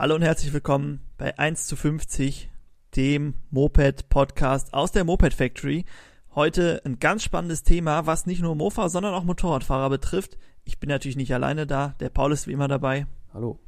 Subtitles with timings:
[0.00, 2.48] Hallo und herzlich willkommen bei 1 zu 50,
[2.96, 5.84] dem Moped-Podcast aus der Moped Factory.
[6.34, 10.38] Heute ein ganz spannendes Thema, was nicht nur Mofa, sondern auch Motorradfahrer betrifft.
[10.64, 13.08] Ich bin natürlich nicht alleine da, der Paul ist wie immer dabei.
[13.34, 13.58] Hallo.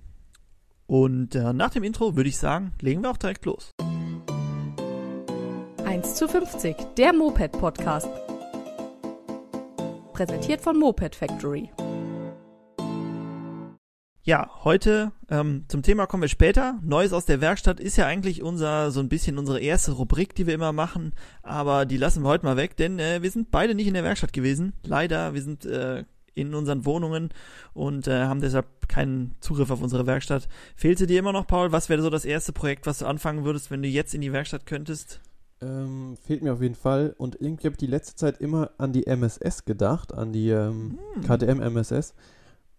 [0.86, 3.70] Und äh, nach dem Intro würde ich sagen, legen wir auch direkt los.
[5.84, 8.08] 1 zu 50, der Moped-Podcast.
[10.14, 11.68] Präsentiert von Moped Factory.
[14.24, 16.78] Ja, heute ähm, zum Thema kommen wir später.
[16.84, 20.46] Neues aus der Werkstatt ist ja eigentlich unser so ein bisschen unsere erste Rubrik, die
[20.46, 23.74] wir immer machen, aber die lassen wir heute mal weg, denn äh, wir sind beide
[23.74, 24.74] nicht in der Werkstatt gewesen.
[24.84, 26.04] Leider, wir sind äh,
[26.34, 27.30] in unseren Wohnungen
[27.74, 30.48] und äh, haben deshalb keinen Zugriff auf unsere Werkstatt.
[30.76, 31.72] Fehlte dir immer noch, Paul?
[31.72, 34.32] Was wäre so das erste Projekt, was du anfangen würdest, wenn du jetzt in die
[34.32, 35.20] Werkstatt könntest?
[35.60, 37.14] Ähm, fehlt mir auf jeden Fall.
[37.18, 41.00] Und irgendwie habe ich die letzte Zeit immer an die MSS gedacht, an die ähm,
[41.14, 41.22] Hm.
[41.24, 42.14] KTM MSS.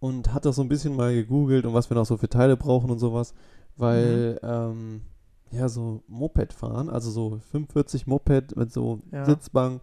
[0.04, 2.56] Und hat das so ein bisschen mal gegoogelt und was wir noch so für Teile
[2.56, 3.32] brauchen und sowas.
[3.76, 5.00] Weil, ähm,
[5.50, 9.24] ja, so Moped fahren, also so 45 Moped mit so Ja.
[9.24, 9.80] Sitzbank,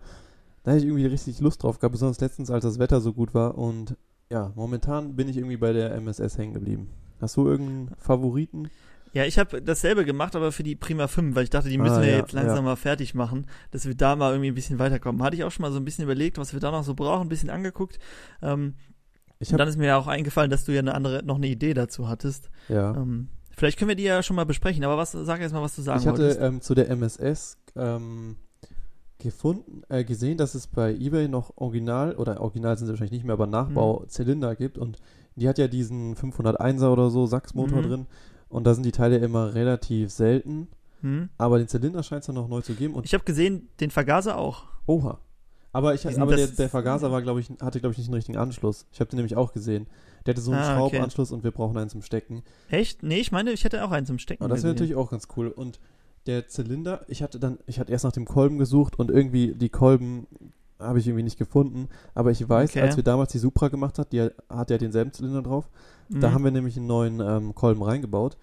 [0.63, 3.33] da hätte ich irgendwie richtig Lust drauf gehabt, besonders letztens, als das Wetter so gut
[3.33, 3.57] war.
[3.57, 3.95] Und
[4.29, 6.89] ja, momentan bin ich irgendwie bei der MSS hängen geblieben.
[7.19, 8.69] Hast du irgendeinen Favoriten?
[9.13, 11.95] Ja, ich habe dasselbe gemacht, aber für die Prima 5, weil ich dachte, die müssen
[11.97, 12.61] Ah, wir ja, jetzt langsam ja.
[12.61, 15.21] mal fertig machen, dass wir da mal irgendwie ein bisschen weiterkommen.
[15.21, 17.23] Hatte ich auch schon mal so ein bisschen überlegt, was wir da noch so brauchen,
[17.23, 17.99] ein bisschen angeguckt.
[18.41, 18.75] Ähm,
[19.41, 21.35] Ich und habe dann ist mir ja auch eingefallen, dass du ja eine andere, noch
[21.37, 22.49] eine Idee dazu hattest.
[22.69, 22.95] ja.
[22.95, 25.75] Ähm, vielleicht können wir die ja schon mal besprechen, aber was, sag erst mal, was
[25.75, 26.41] du sagen Ich hatte wolltest.
[26.41, 28.37] ähm, zu der MSS ähm,
[29.19, 33.23] gefunden, äh, gesehen, dass es bei eBay noch Original, oder Original sind sie wahrscheinlich nicht
[33.25, 33.51] mehr, aber Mhm.
[33.51, 34.97] Nachbau-Zylinder gibt und
[35.35, 37.87] die hat ja diesen 501er oder so Sachsmotor Mhm.
[37.87, 38.07] drin
[38.49, 40.67] und da sind die Teile immer relativ selten,
[41.01, 41.29] Hm?
[41.37, 43.91] aber den Zylinder scheint es ja noch neu zu geben und Ich habe gesehen, den
[43.91, 44.63] Vergaser auch.
[44.87, 45.19] oha.
[45.73, 48.37] Aber, ich, aber der, der Vergaser war, glaube ich, hatte, glaube ich, nicht einen richtigen
[48.37, 48.85] Anschluss.
[48.91, 49.87] Ich habe den nämlich auch gesehen.
[50.25, 50.75] Der hatte so einen Ah, okay.
[50.97, 52.43] Schraubenanschluss und wir brauchen einen zum Stecken.
[52.69, 53.03] Echt?
[53.03, 54.43] Nee, ich meine, ich hätte auch einen zum Stecken.
[54.43, 55.47] Aber das wäre natürlich auch ganz cool.
[55.47, 55.79] Und
[56.27, 59.69] der Zylinder, ich hatte dann, ich hatte erst nach dem Kolben gesucht und irgendwie die
[59.69, 60.27] Kolben
[60.77, 61.87] habe ich irgendwie nicht gefunden.
[62.13, 62.81] Aber ich weiß, Okay.
[62.81, 65.69] als wir damals die Supra gemacht hat, die hat ja denselben Zylinder drauf.
[66.09, 66.33] Da Mhm.
[66.33, 68.35] haben wir nämlich einen neuen ähm, Kolben reingebaut.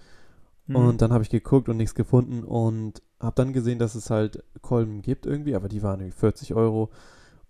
[0.66, 0.76] Mhm.
[0.76, 4.42] Und dann habe ich geguckt und nichts gefunden und habe dann gesehen, dass es halt
[4.62, 6.91] Kolben gibt irgendwie, aber die waren irgendwie 40 Euro.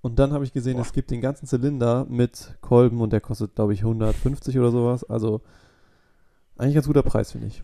[0.01, 0.83] Und dann habe ich gesehen, Boah.
[0.83, 5.05] es gibt den ganzen Zylinder mit Kolben und der kostet, glaube ich, 150 oder sowas.
[5.05, 5.41] Also
[6.57, 7.63] eigentlich ganz guter Preis, finde ich.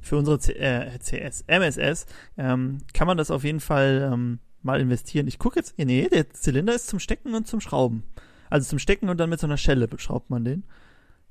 [0.00, 2.06] für unsere C äh, CS, MSS,
[2.36, 5.26] ähm, kann man das auf jeden Fall ähm, mal investieren.
[5.26, 8.02] Ich gucke jetzt, nee, der Zylinder ist zum Stecken und zum Schrauben.
[8.50, 10.64] Also zum Stecken und dann mit so einer Schelle schraubt man den.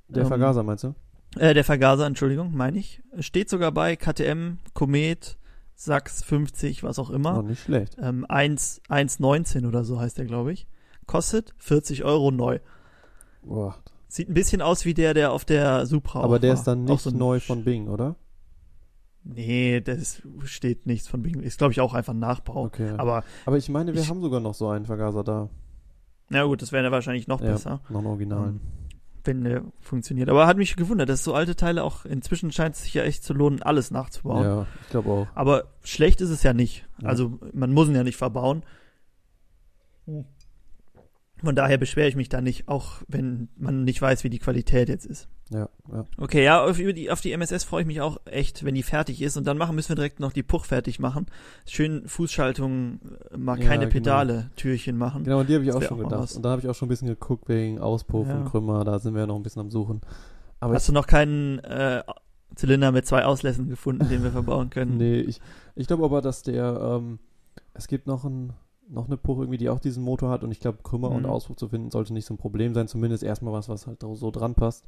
[0.07, 0.93] Der Ähm, Vergaser, meinst du?
[1.37, 3.01] Äh, der Vergaser, Entschuldigung, meine ich.
[3.19, 5.37] Steht sogar bei KTM, Komet,
[5.79, 7.33] Sachs 50, was auch immer.
[7.33, 7.97] Noch nicht schlecht.
[8.01, 10.67] Ähm, 1, 1,19 oder so heißt der, glaube ich.
[11.05, 12.59] Kostet 40 Euro neu.
[13.43, 13.75] Boah.
[14.07, 16.57] Sieht ein bisschen aus wie der, der auf der Supra Aber der war.
[16.57, 18.15] ist dann nicht so ein neu von Bing, oder?
[19.23, 21.41] Nee, das steht nichts von Bing.
[21.41, 22.63] Ist, glaube ich, auch einfach ein Nachbau.
[22.65, 22.93] Okay.
[22.97, 25.49] Aber, Aber ich meine, wir ich- haben sogar noch so einen Vergaser da.
[26.29, 28.55] na gut, das wäre ja wahrscheinlich noch Ja, besser, noch einen Originalen.
[28.55, 28.61] ähm,
[29.27, 30.29] wenn der funktioniert.
[30.29, 33.23] Aber hat mich gewundert, dass so alte Teile auch, inzwischen scheint es sich ja echt
[33.23, 34.43] zu lohnen, alles nachzubauen.
[34.43, 35.27] Ja, ich glaube auch.
[35.35, 36.87] Aber schlecht ist es ja nicht.
[37.01, 37.09] Ja.
[37.09, 38.63] Also, man muss ihn ja nicht verbauen.
[40.05, 44.89] Von daher beschwere ich mich da nicht, auch wenn man nicht weiß, wie die Qualität
[44.89, 45.27] jetzt ist.
[45.49, 46.05] Ja, ja.
[46.17, 49.21] Okay, ja, auf, die, auf die MSS freue ich mich auch echt, wenn die fertig
[49.21, 49.37] ist.
[49.37, 51.25] Und dann machen müssen wir direkt noch die Puch fertig machen.
[51.65, 52.99] Schön Fußschaltung,
[53.31, 53.91] äh, mal Ja, keine genau.
[53.93, 55.23] Pedale, Türchen machen.
[55.23, 56.21] Genau, und die habe ich Das auch schon auch gedacht.
[56.23, 56.35] was.
[56.35, 58.35] Und da habe ich auch schon ein bisschen geguckt wegen Auspuff Ja.
[58.35, 58.83] und Krümmer.
[58.83, 60.01] Da sind wir ja noch ein bisschen am Suchen.
[60.59, 62.03] Aber Hast du noch keinen äh,
[62.55, 64.97] Zylinder mit zwei Auslässen gefunden, den wir verbauen können?
[64.97, 65.39] Nee, ich,
[65.75, 67.19] ich glaube aber, dass der, ähm,
[67.73, 68.51] es gibt noch, ein,
[68.89, 71.29] noch eine Puch irgendwie, die auch diesen Motor hat und ich glaube, Krümmer und Mhm.
[71.29, 74.31] Auspuff zu finden sollte nicht so ein Problem sein, zumindest erstmal was, was halt so
[74.31, 74.85] dran passt,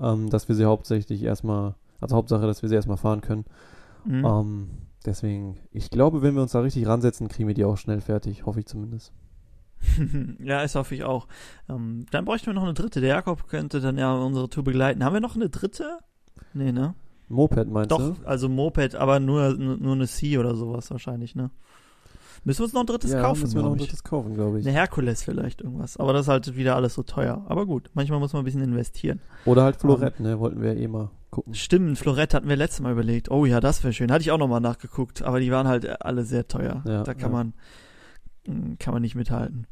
[0.00, 3.44] ähm, dass wir sie hauptsächlich erstmal, also Hauptsache, dass wir sie erstmal fahren können.
[4.04, 4.24] Mhm.
[4.24, 4.68] Ähm,
[5.04, 8.46] deswegen, ich glaube, wenn wir uns da richtig ransetzen, kriegen wir die auch schnell fertig,
[8.46, 9.12] hoffe ich zumindest.
[10.38, 11.26] ja, das hoffe ich auch.
[11.68, 13.00] Ähm, dann bräuchten wir noch eine dritte.
[13.00, 15.04] Der Jakob könnte dann ja unsere Tour begleiten.
[15.04, 15.98] Haben wir noch eine dritte?
[16.52, 16.94] Nee, ne?
[17.28, 18.26] Moped meinst Doch, du?
[18.26, 21.50] also Moped, aber nur, nur eine C oder sowas wahrscheinlich, ne?
[22.44, 24.60] Müssen wir uns noch ein drittes ja, kaufen, müssen wir noch ein drittes kaufen, glaube
[24.60, 24.66] ich.
[24.66, 25.98] Eine Herkules vielleicht irgendwas.
[25.98, 27.44] Aber das ist halt wieder alles so teuer.
[27.48, 29.20] Aber gut, manchmal muss man ein bisschen investieren.
[29.44, 31.54] Oder halt Florett, ne, wollten wir eh mal gucken.
[31.54, 33.30] Stimmt, Florett hatten wir letztes Mal überlegt.
[33.30, 34.10] Oh ja, das wäre schön.
[34.10, 36.82] Hatte ich auch nochmal nachgeguckt, aber die waren halt alle sehr teuer.
[36.86, 37.36] Ja, da kann ja.
[37.36, 37.54] man
[38.46, 39.66] mm, kann man nicht mithalten.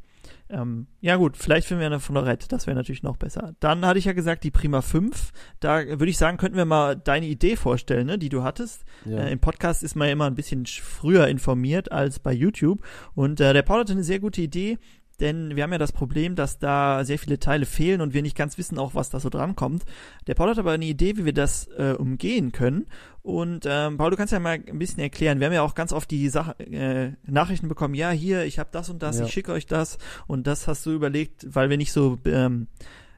[0.51, 3.53] Ähm, ja gut, vielleicht finden wir eine Florett, das wäre natürlich noch besser.
[3.59, 5.31] Dann hatte ich ja gesagt, die Prima 5.
[5.59, 8.83] Da würde ich sagen, könnten wir mal deine Idee vorstellen, ne, die du hattest.
[9.05, 9.19] Ja.
[9.19, 12.83] Äh, Im Podcast ist man ja immer ein bisschen sch- früher informiert als bei YouTube.
[13.13, 14.79] Und äh, der Paul hatte eine sehr gute Idee.
[15.21, 18.37] Denn wir haben ja das Problem, dass da sehr viele Teile fehlen und wir nicht
[18.37, 19.83] ganz wissen auch, was da so dran kommt.
[20.27, 22.87] Der Paul hat aber eine Idee, wie wir das äh, umgehen können.
[23.21, 25.39] Und ähm, Paul, du kannst ja mal ein bisschen erklären.
[25.39, 28.69] Wir haben ja auch ganz oft die Sache, äh, Nachrichten bekommen, ja, hier, ich habe
[28.71, 29.25] das und das, Ja.
[29.25, 32.67] ich schicke euch das und das hast du überlegt, weil wir nicht so ähm,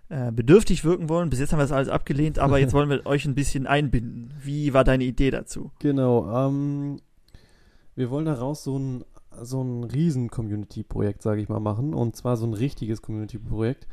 [0.09, 1.29] äh, bedürftig wirken wollen.
[1.29, 4.33] Bis jetzt haben wir das alles abgelehnt, aber jetzt wollen wir euch ein bisschen einbinden.
[4.43, 5.71] Wie war deine Idee dazu?
[5.79, 6.99] Genau, ähm,
[7.95, 9.03] wir wollen daraus so ein,
[9.41, 11.93] so ein Riesen-Community-Projekt, sage ich mal, machen.
[11.93, 13.87] Und zwar so ein richtiges Community-Projekt.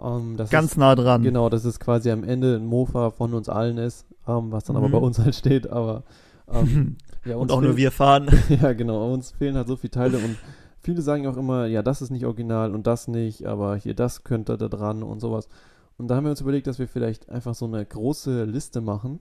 [0.00, 1.22] Ähm, das Ganz ist, nah dran.
[1.22, 4.76] Genau, dass es quasi am Ende ein Mofa von uns allen ist, ähm, was dann
[4.76, 4.92] aber Mhm.
[4.92, 5.68] bei uns halt steht.
[5.70, 6.04] Aber
[6.52, 8.28] ähm, ja, und auch nur fehlen- wir fahren.
[8.48, 10.36] ja, genau, uns fehlen halt so viele Teile und
[10.80, 14.24] viele sagen auch immer, ja, das ist nicht original und das nicht, aber hier das
[14.24, 15.48] könnte da dran und sowas.
[15.96, 19.20] Und da haben wir uns überlegt, dass wir vielleicht einfach so eine große Liste machen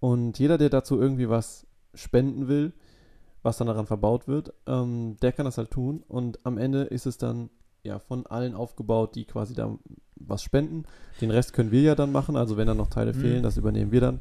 [0.00, 2.72] und jeder, der dazu irgendwie was spenden will,
[3.44, 7.06] was dann daran verbaut wird, ähm, der kann das halt tun und am Ende ist
[7.06, 7.50] es dann
[7.84, 9.70] ja von allen aufgebaut, die quasi da
[10.16, 10.84] was spenden.
[11.20, 13.20] Den Rest können wir ja dann machen, also wenn da noch Teile Mhm.
[13.20, 14.20] fehlen, das übernehmen wir dann.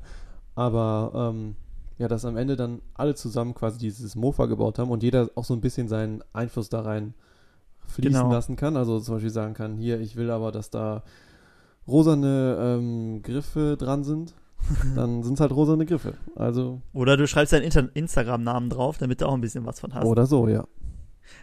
[0.55, 1.55] Aber ähm,
[1.97, 5.45] ja, dass am Ende dann alle zusammen quasi dieses Mofa gebaut haben und jeder auch
[5.45, 7.13] so ein bisschen seinen Einfluss da rein
[7.87, 8.31] fließen Genau.
[8.33, 8.75] lassen kann.
[8.75, 11.03] Also zum Beispiel sagen kann, hier, ich will aber, dass da
[11.87, 14.33] rosane ähm, Griffe dran sind.
[14.95, 16.15] Dann sind es halt rosane Griffe.
[16.35, 20.05] Also, Oder du schreibst deinen Instagram-Namen drauf, damit du auch ein bisschen was von hast.
[20.05, 20.65] oder so, ja.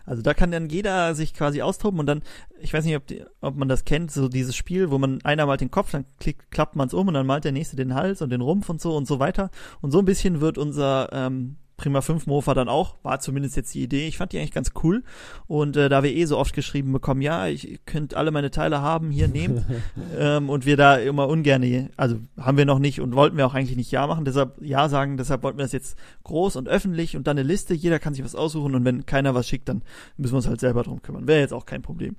[0.05, 2.23] Also da kann dann jeder sich quasi austoben und dann,
[2.61, 5.47] ich weiß nicht, ob, die, ob man das kennt, so dieses Spiel, wo man einer
[5.47, 7.95] malt den Kopf, dann klickt, klappt man es um und dann malt der nächste den
[7.95, 9.51] Hals und den Rumpf und so und so weiter.
[9.81, 13.73] Und so ein bisschen wird unser ähm, Prima 5 Mofa dann auch, war zumindest jetzt
[13.73, 14.07] die Idee.
[14.07, 15.03] Ich fand die eigentlich ganz cool.
[15.47, 18.83] Und äh, da wir eh so oft geschrieben bekommen, ja, ich könnt alle meine Teile
[18.83, 19.65] haben, hier nehmen.
[20.19, 23.55] ähm, und wir da immer ungern, also haben wir noch nicht und wollten wir auch
[23.55, 27.17] eigentlich nicht Ja machen, deshalb Ja sagen, deshalb wollten wir das jetzt groß und öffentlich
[27.17, 29.81] und dann eine Liste, jeder kann sich was aussuchen und wenn keiner was schickt, dann
[30.19, 31.27] müssen wir uns halt selber drum kümmern.
[31.27, 32.17] Wäre jetzt auch kein Problem.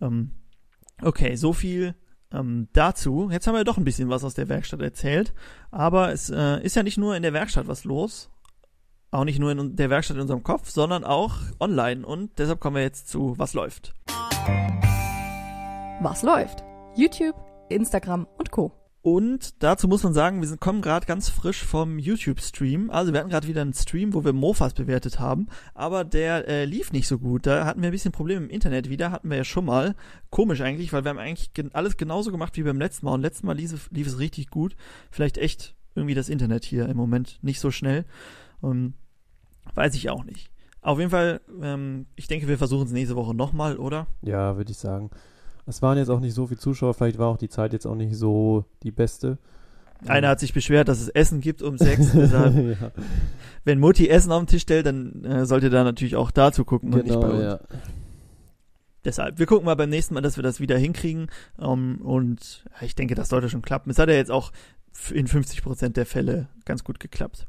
[0.00, 0.32] Ähm,
[1.00, 1.94] okay, so viel
[2.32, 3.28] ähm, dazu.
[3.30, 5.32] Jetzt haben wir doch ein bisschen was aus der Werkstatt erzählt,
[5.70, 8.30] aber es äh, ist ja nicht nur in der Werkstatt was los,
[9.10, 12.76] auch nicht nur in der Werkstatt in unserem Kopf, sondern auch online und deshalb kommen
[12.76, 13.94] wir jetzt zu Was läuft.
[16.02, 16.64] Was läuft?
[16.96, 17.34] YouTube,
[17.68, 18.72] Instagram und Co.
[19.02, 22.90] Und dazu muss man sagen, wir sind, kommen gerade ganz frisch vom YouTube-Stream.
[22.90, 26.64] Also wir hatten gerade wieder einen Stream, wo wir Mofas bewertet haben, aber der äh,
[26.66, 27.46] lief nicht so gut.
[27.46, 29.94] Da hatten wir ein bisschen Probleme im Internet wieder, hatten wir ja schon mal.
[30.28, 33.14] Komisch eigentlich, weil wir haben eigentlich gen alles genauso gemacht wie beim letzten Mal.
[33.14, 34.76] Und letztes Mal lief, es- lief es richtig gut.
[35.10, 38.04] Vielleicht echt irgendwie das Internet hier im Moment nicht so schnell.
[38.62, 38.92] Ähm,
[39.74, 40.50] weiß ich auch nicht.
[40.82, 44.06] Auf jeden Fall, ähm, ich denke, wir versuchen es nächste Woche nochmal, oder?
[44.22, 45.10] Ja, würde ich sagen.
[45.66, 47.94] Es waren jetzt auch nicht so viele Zuschauer, vielleicht war auch die Zeit jetzt auch
[47.94, 49.38] nicht so die beste.
[50.06, 52.12] Einer hat sich beschwert, dass es Essen gibt um sechs.
[52.14, 52.90] deshalb ja,
[53.64, 56.64] wenn Mutti Essen auf den Tisch stellt, dann äh, sollt ihr da natürlich auch dazu
[56.64, 57.42] gucken und nicht genau, bei uns.
[57.42, 57.60] ja.
[59.04, 61.28] Deshalb, wir gucken mal beim nächsten Mal, dass wir das wieder hinkriegen.
[61.58, 63.90] Ähm, und ich denke, das sollte schon klappen.
[63.90, 64.52] Es hat ja jetzt auch
[65.12, 67.46] in 50% der Fälle ganz gut geklappt.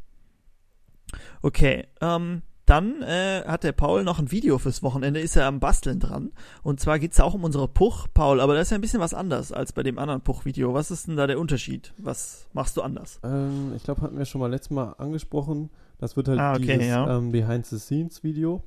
[1.42, 5.60] Okay, ähm, dann äh, hat der Paul noch ein Video fürs Wochenende, ist er am
[5.60, 6.32] Basteln dran.
[6.64, 9.00] Und zwar geht's da auch um unsere Puch, Paul, aber das ist ja ein bisschen
[9.00, 10.74] was anders als bei dem anderen Puch-Video.
[10.74, 11.94] Was ist denn da der Unterschied?
[11.98, 13.20] Was machst du anders?
[13.24, 15.70] Ähm, ich glaube, hatten wir schon mal letztes Mal angesprochen.
[15.98, 17.18] Das wird halt Ah, okay, dieses ja.
[17.18, 18.64] ähm, Behind-the-Scenes-Video.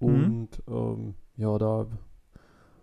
[0.00, 0.08] Mhm.
[0.08, 1.86] Und ähm, ja, da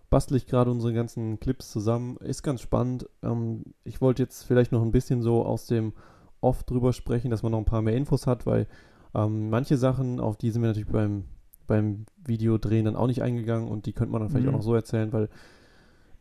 [0.10, 2.18] bastle ich gerade unsere ganzen Clips zusammen.
[2.18, 3.10] Ist ganz spannend.
[3.22, 5.94] Ähm, ich wollte jetzt vielleicht noch ein bisschen so aus dem
[6.40, 8.68] Off drüber sprechen, dass man noch ein paar mehr Infos hat, weil
[9.16, 11.26] ähm, manche Sachen, auf die sind wir natürlich beim,
[11.68, 14.54] beim Videodrehen dann auch nicht eingegangen und die könnte man dann vielleicht Mhm.
[14.54, 15.30] auch noch so erzählen, weil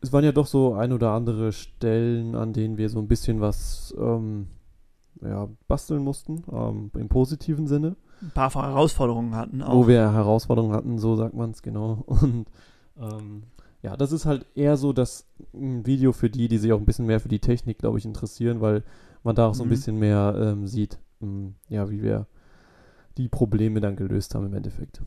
[0.01, 3.39] es waren ja doch so ein oder andere Stellen, an denen wir so ein bisschen
[3.41, 4.47] was ähm,
[5.21, 9.73] ja, basteln mussten, ähm, im positiven Sinne, Ein paar Herausforderungen hatten auch.
[9.75, 12.03] wo wir Herausforderungen hatten, so sagt man es genau.
[12.05, 12.45] Und
[12.99, 13.43] ähm,
[13.81, 16.85] ja, das ist halt eher so das ein Video für die, die sich auch ein
[16.85, 18.83] bisschen mehr für die Technik, glaube ich, interessieren, weil
[19.23, 19.71] man da auch so ein Mhm.
[19.71, 22.27] bisschen mehr ähm, sieht, ähm, ja, wie wir
[23.17, 25.01] die Probleme dann gelöst haben im Endeffekt.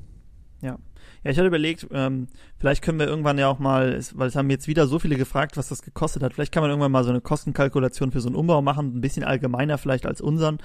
[0.62, 0.78] Ja,
[1.22, 4.68] ich hatte überlegt, ähm, vielleicht können wir irgendwann ja auch mal, weil es haben jetzt
[4.68, 6.34] wieder so viele gefragt, was das gekostet hat.
[6.34, 9.24] Vielleicht kann man irgendwann mal so eine Kostenkalkulation für so einen Umbau machen, ein bisschen
[9.24, 10.58] allgemeiner vielleicht als unseren,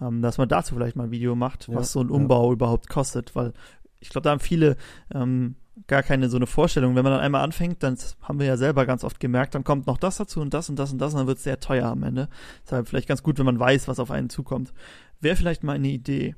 [0.00, 2.14] ähm, dass man dazu vielleicht mal ein Video macht, Ja, was so ein ja.
[2.14, 3.52] Umbau überhaupt kostet, weil
[4.00, 4.76] ich glaube, da haben viele
[5.14, 6.96] ähm, gar keine so eine Vorstellung.
[6.96, 9.86] Wenn man dann einmal anfängt, dann haben wir ja selber ganz oft gemerkt, dann kommt
[9.86, 11.86] noch das dazu und das und das und das und dann wird es sehr teuer
[11.86, 12.28] am Ende.
[12.64, 14.72] Deshalb vielleicht ganz gut, wenn man weiß, was auf einen zukommt.
[15.20, 16.34] Wäre vielleicht mal eine Idee.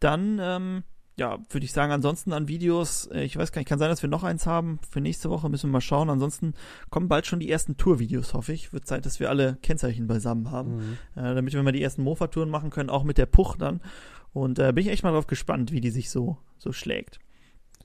[0.00, 0.82] Dann, ähm,
[1.18, 4.02] ja, würde ich sagen, ansonsten an Videos, äh, ich weiß gar nicht, kann sein, dass
[4.02, 4.78] wir noch eins haben.
[4.88, 6.10] Für nächste Woche müssen wir mal schauen.
[6.10, 6.54] Ansonsten
[6.90, 8.72] kommen bald schon die ersten Tourvideos, hoffe ich.
[8.72, 10.76] Wird Zeit, dass wir alle Kennzeichen beisammen haben.
[10.76, 10.98] Mhm.
[11.16, 13.80] Äh, damit wir mal die ersten Mofa-Touren machen können, auch mit der Puch dann.
[14.32, 17.18] Und äh, bin ich echt mal drauf gespannt, wie die sich so, so schlägt.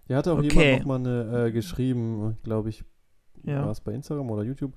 [0.05, 0.77] Hier hat auch Okay.
[0.79, 2.83] jemand nochmal äh, geschrieben, glaube ich,
[3.43, 3.63] Ja.
[3.63, 4.73] war es bei Instagram oder YouTube,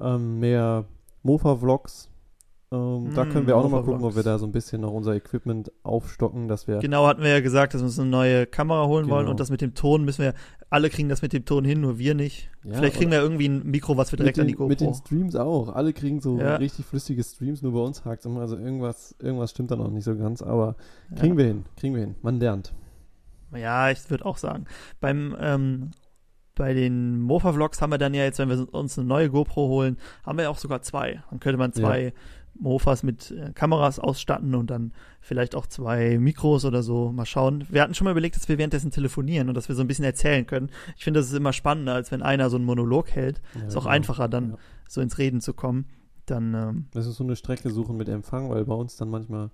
[0.00, 0.86] ähm, mehr
[1.22, 2.10] Mofa-Vlogs.
[2.74, 4.90] Ähm, da Mm, können wir auch nochmal gucken, ob wir da so ein bisschen noch
[4.92, 6.78] unser Equipment aufstocken, dass wir.
[6.78, 9.30] Genau, hatten wir ja gesagt, dass wir uns eine neue Kamera holen wollen Genau.
[9.32, 10.34] und das mit dem Ton müssen wir,
[10.70, 12.50] alle kriegen das mit dem Ton hin, nur wir nicht.
[12.64, 14.68] Ja, Vielleicht kriegen wir irgendwie ein Mikro, was wir direkt mit an die den, GoPro.
[14.68, 15.68] mit den Streams auch.
[15.74, 16.56] Alle kriegen so Ja.
[16.56, 18.40] richtig flüssige Streams, nur bei uns hakt immer.
[18.40, 20.74] Also irgendwas, irgendwas stimmt da noch nicht so ganz, aber
[21.16, 22.14] kriegen wir hin, kriegen wir hin.
[22.22, 22.72] Man lernt.
[23.54, 24.64] Ja, ich würde auch sagen.
[25.00, 25.90] Beim, ähm,
[26.56, 29.96] bei den Mofa-Vlogs haben wir dann ja jetzt, wenn wir uns eine neue GoPro holen,
[30.24, 31.22] haben wir ja auch sogar zwei.
[31.30, 32.12] Dann könnte man zwei
[32.58, 37.10] Mofas mit äh, Kameras ausstatten und dann vielleicht auch zwei Mikros oder so.
[37.12, 37.64] Mal schauen.
[37.68, 40.04] Wir hatten schon mal überlegt, dass wir währenddessen telefonieren und dass wir so ein bisschen
[40.04, 40.70] erzählen können.
[40.96, 43.40] Ich finde, das ist immer spannender, als wenn einer so einen Monolog hält.
[43.54, 43.90] Ja, ist auch genau.
[43.94, 44.56] einfacher, dann Ja.
[44.88, 45.86] so ins Reden zu kommen.
[46.26, 49.50] Dann, ähm, Das ist so eine Strecke suchen mit Empfang, weil bei uns dann manchmal,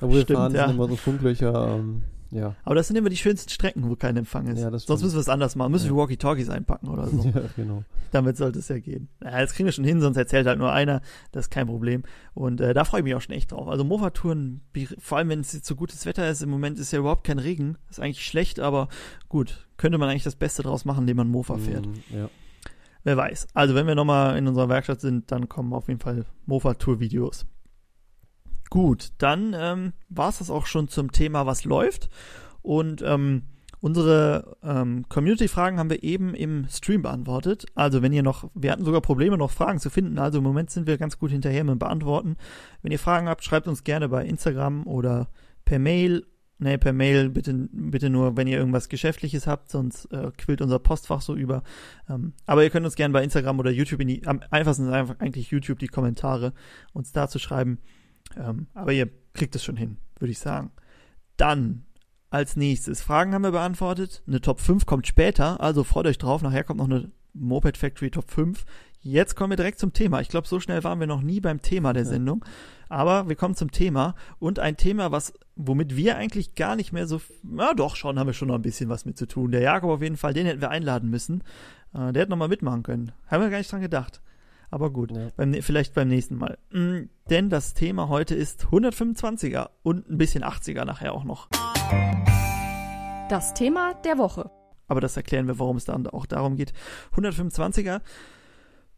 [0.00, 0.66] da wo wir Stimmt, fahren, ja.
[0.66, 1.76] sind immer so Funklöcher.
[1.76, 2.54] Ähm, ja.
[2.64, 4.60] aber das sind immer die schönsten Strecken, wo kein Empfang ist.
[4.60, 5.72] Ja, das Sonst müssen wir es anders machen.
[5.72, 5.92] Müssen Ja.
[5.92, 7.22] wir Walkie-Talkies einpacken oder so.
[7.24, 7.84] ja, genau.
[8.12, 9.08] Damit sollte es ja gehen.
[9.20, 11.00] Naja, das kriegen wir schon hin, sonst erzählt halt nur einer.
[11.32, 12.02] Das ist kein Problem.
[12.34, 13.68] Und äh, da freue ich mich auch schon echt drauf.
[13.68, 14.62] Also Mofa-Touren,
[14.98, 17.38] vor allem wenn es jetzt so gutes Wetter ist, im Moment ist ja überhaupt kein
[17.38, 17.76] Regen.
[17.90, 18.88] Ist eigentlich schlecht, aber
[19.28, 19.66] gut.
[19.76, 21.86] Könnte man eigentlich das Beste draus machen, indem man Mofa fährt.
[21.86, 22.28] Mm, ja.
[23.04, 23.46] Wer weiß.
[23.54, 27.46] Also wenn wir nochmal in unserer Werkstatt sind, dann kommen auf jeden Fall Mofa-Tour-Videos.
[28.70, 32.10] Gut, dann ähm, war es das auch schon zum Thema, was läuft.
[32.62, 33.42] Und ähm,
[33.80, 37.66] unsere ähm, Community-Fragen haben wir eben im Stream beantwortet.
[37.74, 40.18] Also wenn ihr noch, wir hatten sogar Probleme, noch Fragen zu finden.
[40.18, 42.36] Also im Moment sind wir ganz gut hinterher mit dem Beantworten.
[42.82, 45.28] Wenn ihr Fragen habt, schreibt uns gerne bei Instagram oder
[45.64, 46.26] per Mail.
[46.60, 50.80] Nee, per Mail bitte, bitte nur, wenn ihr irgendwas Geschäftliches habt, sonst äh, quillt unser
[50.80, 51.62] Postfach so über.
[52.08, 54.92] Ähm, aber ihr könnt uns gerne bei Instagram oder YouTube in die, am einfachsten ist
[54.92, 56.52] einfach eigentlich YouTube die Kommentare
[56.92, 57.78] uns da zu schreiben.
[58.36, 60.70] Ähm, aber ihr kriegt es schon hin, würde ich sagen.
[61.36, 61.84] Dann
[62.30, 64.22] als nächstes, Fragen haben wir beantwortet.
[64.26, 66.42] Eine Top 5 kommt später, also freut euch drauf.
[66.42, 68.64] Nachher kommt noch eine Moped Factory Top 5.
[69.00, 70.20] Jetzt kommen wir direkt zum Thema.
[70.20, 72.04] Ich glaube, so schnell waren wir noch nie beim Thema der.
[72.04, 72.44] Sendung.
[72.88, 77.06] Aber wir kommen zum Thema und ein Thema, was, womit wir eigentlich gar nicht mehr
[77.06, 79.50] so, na doch, schon haben wir schon noch ein bisschen was mit zu tun.
[79.50, 81.42] Der Jakob auf jeden Fall, den hätten wir einladen müssen.
[81.94, 83.12] Äh, der hätte noch mal mitmachen können.
[83.26, 84.20] Haben wir gar nicht dran gedacht.
[84.70, 85.28] Aber gut, Ja.
[85.36, 86.58] beim, vielleicht beim nächsten Mal.
[86.70, 91.48] Mm, denn das Thema heute ist 125er und ein bisschen 80er nachher auch noch.
[93.30, 94.50] Das Thema der Woche.
[94.86, 96.72] Aber das erklären wir, warum es dann auch darum geht.
[97.14, 98.00] 125er.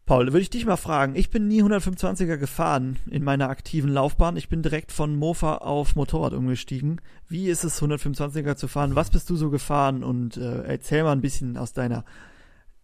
[0.05, 1.15] Paul, würde ich dich mal fragen.
[1.15, 4.35] Ich bin nie 125er gefahren in meiner aktiven Laufbahn.
[4.35, 7.01] Ich bin direkt von Mofa auf Motorrad umgestiegen.
[7.27, 8.95] Wie ist es, 125er zu fahren?
[8.95, 10.03] Was bist du so gefahren?
[10.03, 12.03] Und äh, erzähl mal ein bisschen aus deiner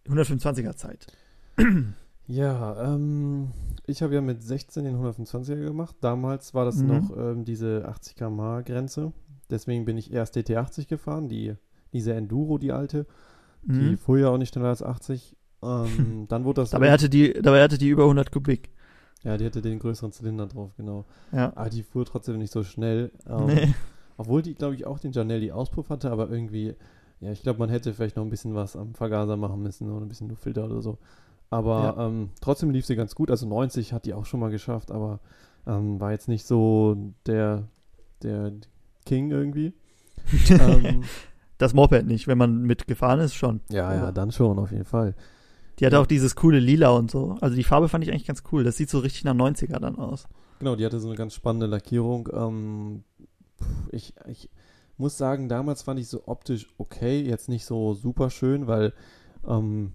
[0.08, 1.06] 125er Zeit.
[2.28, 3.48] Ja, ähm,
[3.86, 5.96] ich habe ja mit 16 den 125er gemacht.
[6.00, 6.86] Damals war das Mhm.
[6.86, 9.12] noch ähm, diese 80 km/h Grenze.
[9.50, 11.54] Deswegen bin ich erst DT80 gefahren, die,
[11.92, 13.06] diese Enduro, die alte.
[13.62, 13.98] Die Mhm.
[13.98, 15.36] fuhr ja auch nicht schneller als 80.
[15.62, 16.70] Ähm, dann wurde das.
[16.70, 18.70] Dabei hatte die, dabei hatte die über 100 Kubik.
[19.24, 21.06] ja, die hatte den größeren Zylinder drauf, genau.
[21.32, 21.52] Ja.
[21.56, 23.10] Aber die fuhr trotzdem nicht so schnell.
[23.26, 23.74] Ähm, Nee.
[24.20, 26.74] Obwohl die, glaube ich, auch den Janelli Auspuff hatte, aber irgendwie,
[27.20, 30.04] ja, ich glaube, man hätte vielleicht noch ein bisschen was am Vergaser machen müssen oder
[30.04, 30.98] ein bisschen Luftfilter oder so.
[31.50, 33.30] Aber ähm, trotzdem lief sie ganz gut.
[33.30, 35.20] Also 90 hat die auch schon mal geschafft, aber
[35.66, 37.68] ähm, war jetzt nicht so der,
[38.22, 38.52] der
[39.06, 39.72] King irgendwie.
[40.50, 41.04] ähm,
[41.56, 43.60] Das Moped nicht, wenn man mitgefahren ist, schon.
[43.70, 45.14] ja, ja, dann schon, auf jeden Fall.
[45.78, 46.02] Die hatte Ja.
[46.02, 47.36] auch dieses coole Lila und so.
[47.40, 48.62] Also die Farbe fand ich eigentlich ganz cool.
[48.64, 50.26] Das sieht so richtig nach 90er dann aus.
[50.58, 52.28] Genau, die hatte so eine ganz spannende Lackierung.
[52.32, 53.04] Ähm,
[53.90, 54.50] ich, ich
[54.98, 58.92] muss sagen, damals fand ich so optisch okay, jetzt nicht so super schön, weil
[59.46, 59.92] ähm,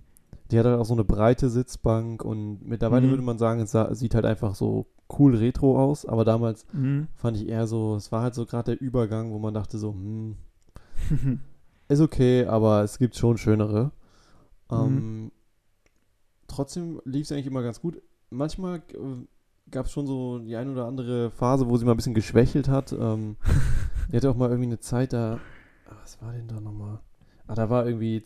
[0.52, 3.12] die hat halt auch so eine breite Sitzbank und mittlerweile Mhm.
[3.12, 7.08] würde man sagen, es sah, sieht halt einfach so cool retro aus, aber damals Mhm.
[7.16, 9.92] fand ich eher so, es war halt so gerade der Übergang, wo man dachte so,
[9.94, 10.36] hm,
[11.88, 13.92] ist okay, aber es gibt schon schönere.
[14.72, 15.32] Ähm,
[16.48, 18.02] trotzdem lief es eigentlich immer ganz gut.
[18.30, 21.98] Manchmal äh, gab es schon so die ein oder andere Phase, wo sie mal ein
[21.98, 22.92] bisschen geschwächelt hat.
[22.94, 23.38] Ähm,
[24.12, 25.40] die hatte auch mal irgendwie eine Zeit da.
[25.88, 27.00] Ah, was war denn da nochmal?
[27.48, 28.24] Ah, da war irgendwie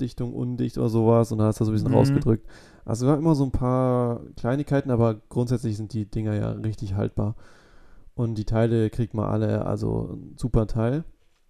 [0.00, 1.96] Zylinderkopfdichtung undicht oder sowas und da hast du so ein bisschen Mhm.
[1.96, 2.46] rausgedrückt.
[2.84, 6.94] Also es war immer so ein paar Kleinigkeiten, aber grundsätzlich sind die Dinger ja richtig
[6.94, 7.34] haltbar.
[8.14, 11.04] Und die Teile kriegt man alle, also ein super Teil.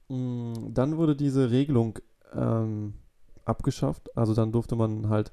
[0.08, 1.98] Mm, Dann wurde diese Regelung
[2.34, 2.94] ähm,
[3.44, 4.16] abgeschafft.
[4.16, 5.32] Also dann durfte man halt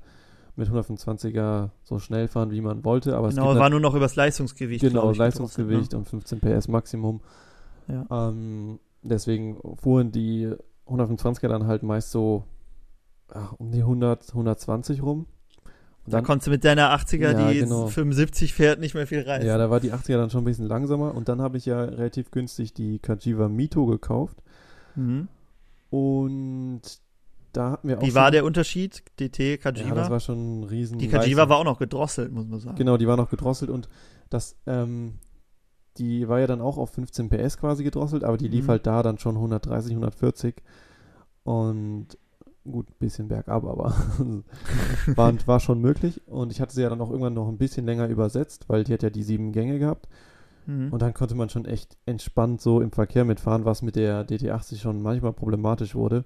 [0.55, 3.15] mit 125er so schnell fahren, wie man wollte.
[3.15, 4.81] Aber genau, war nur noch übers Leistungsgewicht.
[4.81, 7.21] Genau, ich, Leistungsgewicht gedrosselt, und 15 PS Maximum.
[7.87, 8.29] Ja.
[8.29, 10.51] Ähm, deswegen fuhren die
[10.87, 12.43] 125er dann halt meist so
[13.33, 15.19] ja, um die 100, 120 rum.
[15.19, 15.27] Und
[16.07, 16.11] Ne?
[16.11, 17.87] Da dann, konntest du mit deiner 80er, Ja, die genau.
[17.87, 19.45] 75 fährt, nicht mehr viel reißen.
[19.45, 21.13] ja, da war die 80er dann schon ein bisschen langsamer.
[21.13, 24.37] Und dann habe ich ja relativ günstig die Kajiva Mito gekauft.
[24.95, 25.27] mhm.
[25.89, 26.81] Und
[27.53, 29.03] da hatten wir auch Wie war der Unterschied?
[29.19, 29.89] DT, Kajiva?
[29.89, 31.49] Ja, das war schon ein riesen die Kajiva Leistung.
[31.49, 32.75] war auch noch gedrosselt, muss man sagen.
[32.77, 33.87] Genau, die war noch gedrosselt und
[34.29, 35.15] das, ähm,
[35.97, 38.69] die war ja dann auch auf 15 PS quasi gedrosselt, aber die lief Mhm.
[38.71, 40.55] halt da dann schon 130, 140
[41.43, 42.17] und
[42.71, 43.95] gut, ein bisschen bergab, aber
[45.15, 47.85] war, war schon möglich und ich hatte sie ja dann auch irgendwann noch ein bisschen
[47.85, 50.07] länger übersetzt, weil die hat ja die sieben Gänge gehabt
[50.69, 50.91] Mhm.
[50.91, 54.81] und dann konnte man schon echt entspannt so im Verkehr mitfahren, was mit der DT80
[54.81, 56.25] schon manchmal problematisch wurde.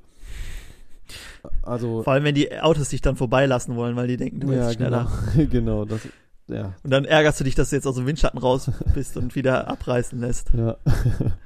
[1.62, 4.66] Also, Vor allem, wenn die Autos dich dann vorbeilassen wollen, weil die denken, du ja,
[4.66, 5.12] bist schneller.
[5.36, 6.02] genau, genau, das,
[6.48, 9.36] ja, Und dann ärgerst du dich, dass du jetzt aus dem Windschatten raus bist und
[9.36, 10.52] wieder abreißen lässt.
[10.56, 10.78] Ja.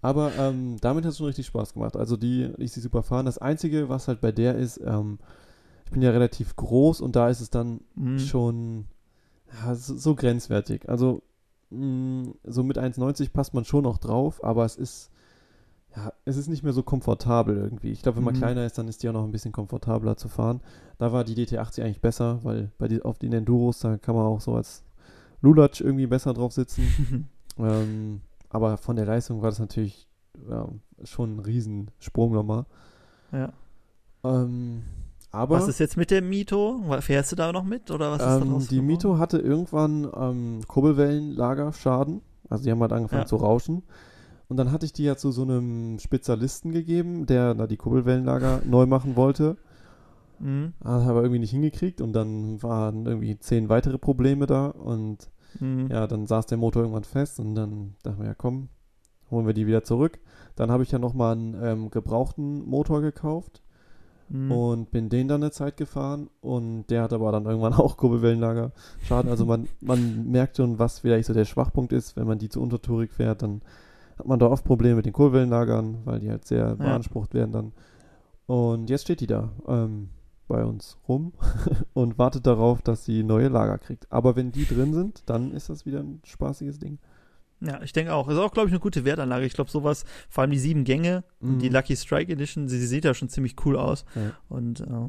[0.00, 1.96] Aber ähm, damit hat es schon richtig Spaß gemacht.
[1.96, 3.26] Also die ließ sie super fahren.
[3.26, 5.18] Das Einzige, was halt bei der ist, ähm,
[5.84, 8.18] ich bin ja relativ groß und da ist es dann Mhm.
[8.18, 8.84] schon
[9.64, 10.88] ja, so, grenzwertig.
[10.88, 11.22] Also
[11.70, 15.10] mh, so mit 1,90 passt man schon noch drauf, aber es ist
[15.96, 17.90] ja, es ist nicht mehr so komfortabel irgendwie.
[17.90, 18.38] Ich glaube, wenn man Mhm.
[18.38, 20.60] kleiner ist, dann ist die auch noch ein bisschen komfortabler zu fahren.
[20.98, 24.26] Da war die DT80 eigentlich besser, weil bei die, auf den Enduros, da kann man
[24.26, 24.84] auch so als
[25.40, 27.26] Lulatsch irgendwie besser drauf sitzen.
[27.60, 30.08] Ähm, aber von der Leistung war das natürlich
[30.48, 30.68] ja,
[31.04, 32.64] schon ein Riesensprung nochmal.
[33.32, 33.52] ja.
[34.24, 34.82] Ähm,
[35.30, 36.82] aber Was ist jetzt mit der Mito?
[37.00, 38.86] Fährst du da noch mit oder was ist ähm, die geworden?
[38.86, 42.22] Mito hatte irgendwann ähm, Kurbelwellenlagerschaden.
[42.48, 43.26] Also die haben halt angefangen Ja.
[43.26, 43.82] zu rauschen.
[44.48, 48.62] Und dann hatte ich die ja zu so einem Spezialisten gegeben, der da die Kurbelwellenlager
[48.66, 49.58] neu machen wollte.
[50.38, 50.72] Mhm.
[50.82, 55.88] Hat aber irgendwie nicht hingekriegt und dann waren irgendwie zehn weitere Probleme da und Mhm.
[55.90, 58.68] Ja, dann saß der Motor irgendwann fest und dann dachten wir, ja komm,
[59.30, 60.18] holen wir die wieder zurück.
[60.56, 63.62] Dann habe ich ja nochmal einen ähm, gebrauchten Motor gekauft
[64.30, 64.52] Mhm.
[64.52, 68.72] und bin den dann eine Zeit gefahren und der hat aber dann irgendwann auch Kurbelwellenlager
[69.04, 69.30] Schaden.
[69.30, 72.60] Also man, man merkt schon, was vielleicht so der Schwachpunkt ist, wenn man die zu
[72.60, 73.62] untertourig fährt, dann
[74.18, 77.72] hat man da oft Probleme mit den Kurbelwellenlagern, weil die halt sehr beansprucht werden dann.
[78.46, 80.10] Und jetzt steht die da ähm,
[80.48, 81.32] bei uns rum
[81.94, 84.10] und wartet darauf, dass sie neue Lager kriegt.
[84.10, 86.98] Aber wenn die drin sind, dann ist das wieder ein spaßiges Ding.
[87.60, 88.28] Ja, ich denke auch.
[88.28, 89.44] Ist auch, glaube ich, eine gute Wertanlage.
[89.44, 91.58] Ich glaube, sowas, vor allem die sieben Gänge, Mhm.
[91.58, 94.04] die Lucky Strike Edition, sie, sie sieht ja schon ziemlich cool aus.
[94.14, 94.30] Ja.
[94.48, 95.08] Und äh,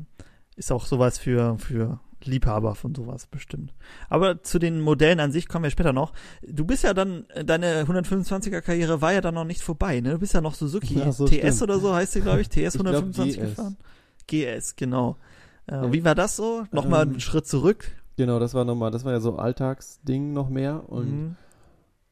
[0.56, 3.74] ist auch sowas für, für Liebhaber von sowas bestimmt.
[4.10, 6.12] Aber zu den Modellen an sich kommen wir später noch.
[6.42, 10.14] Du bist ja dann, äh, deine 125er Karriere war ja dann noch nicht vorbei, ne?
[10.14, 11.62] Du bist ja noch Suzuki Ja, so TS stimmt.
[11.62, 12.50] oder so heißt sie, glaube ich.
[12.50, 13.50] TS Ich glaub, 125 GS.
[13.50, 13.78] gefahren.
[14.30, 15.18] GS, genau.
[15.68, 15.92] Äh, Ja.
[15.94, 16.64] Wie war das so?
[16.72, 17.92] Nochmal Ähm, einen Schritt zurück.
[18.18, 21.36] Genau, das war nochmal, das war ja so Alltagsding noch mehr und Mhm.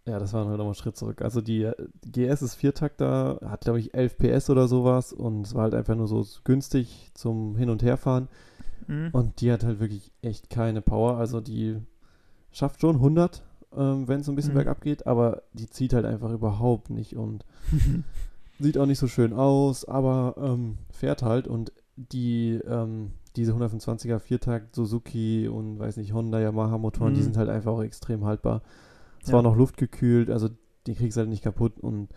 [0.06, 1.22] ja, das war nochmal einen Schritt zurück.
[1.22, 1.74] Also die, äh,
[2.06, 5.96] GS ist Viertakter, hat glaube ich 11 PS oder sowas und es war halt einfach
[5.96, 8.30] nur so günstig zum Hin- und Herfahren
[8.88, 9.10] Mhm.
[9.12, 11.18] und die hat halt wirklich echt keine Power.
[11.18, 11.78] Also die
[12.52, 13.44] schafft schon 100,
[13.76, 14.58] ähm, wenn es so ein bisschen Mhm.
[14.60, 17.44] bergab geht, aber die zieht halt einfach überhaupt nicht und
[18.60, 24.20] sieht auch nicht so schön aus, aber ähm, fährt halt und die ähm, diese 125er
[24.20, 27.26] Viertakt Suzuki und weiß nicht Honda Yamaha Motoren, die Mhm.
[27.26, 28.62] sind halt einfach auch extrem haltbar.
[29.22, 29.34] Es Ja.
[29.36, 30.50] war noch luftgekühlt, also
[30.86, 32.10] die kriegst halt nicht kaputt und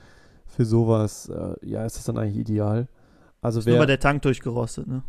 [0.47, 2.88] für sowas äh, ja ist das dann eigentlich ideal.
[3.43, 5.03] Also Ist nur wer bei der Tank durchgerostet, ne?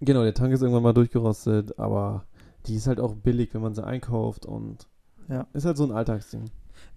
[0.00, 2.24] genau der Tank ist irgendwann mal durchgerostet, aber
[2.66, 4.88] die ist halt auch billig, wenn man sie einkauft und
[5.28, 5.46] Ja.
[5.52, 6.50] ist halt so ein Alltagsding.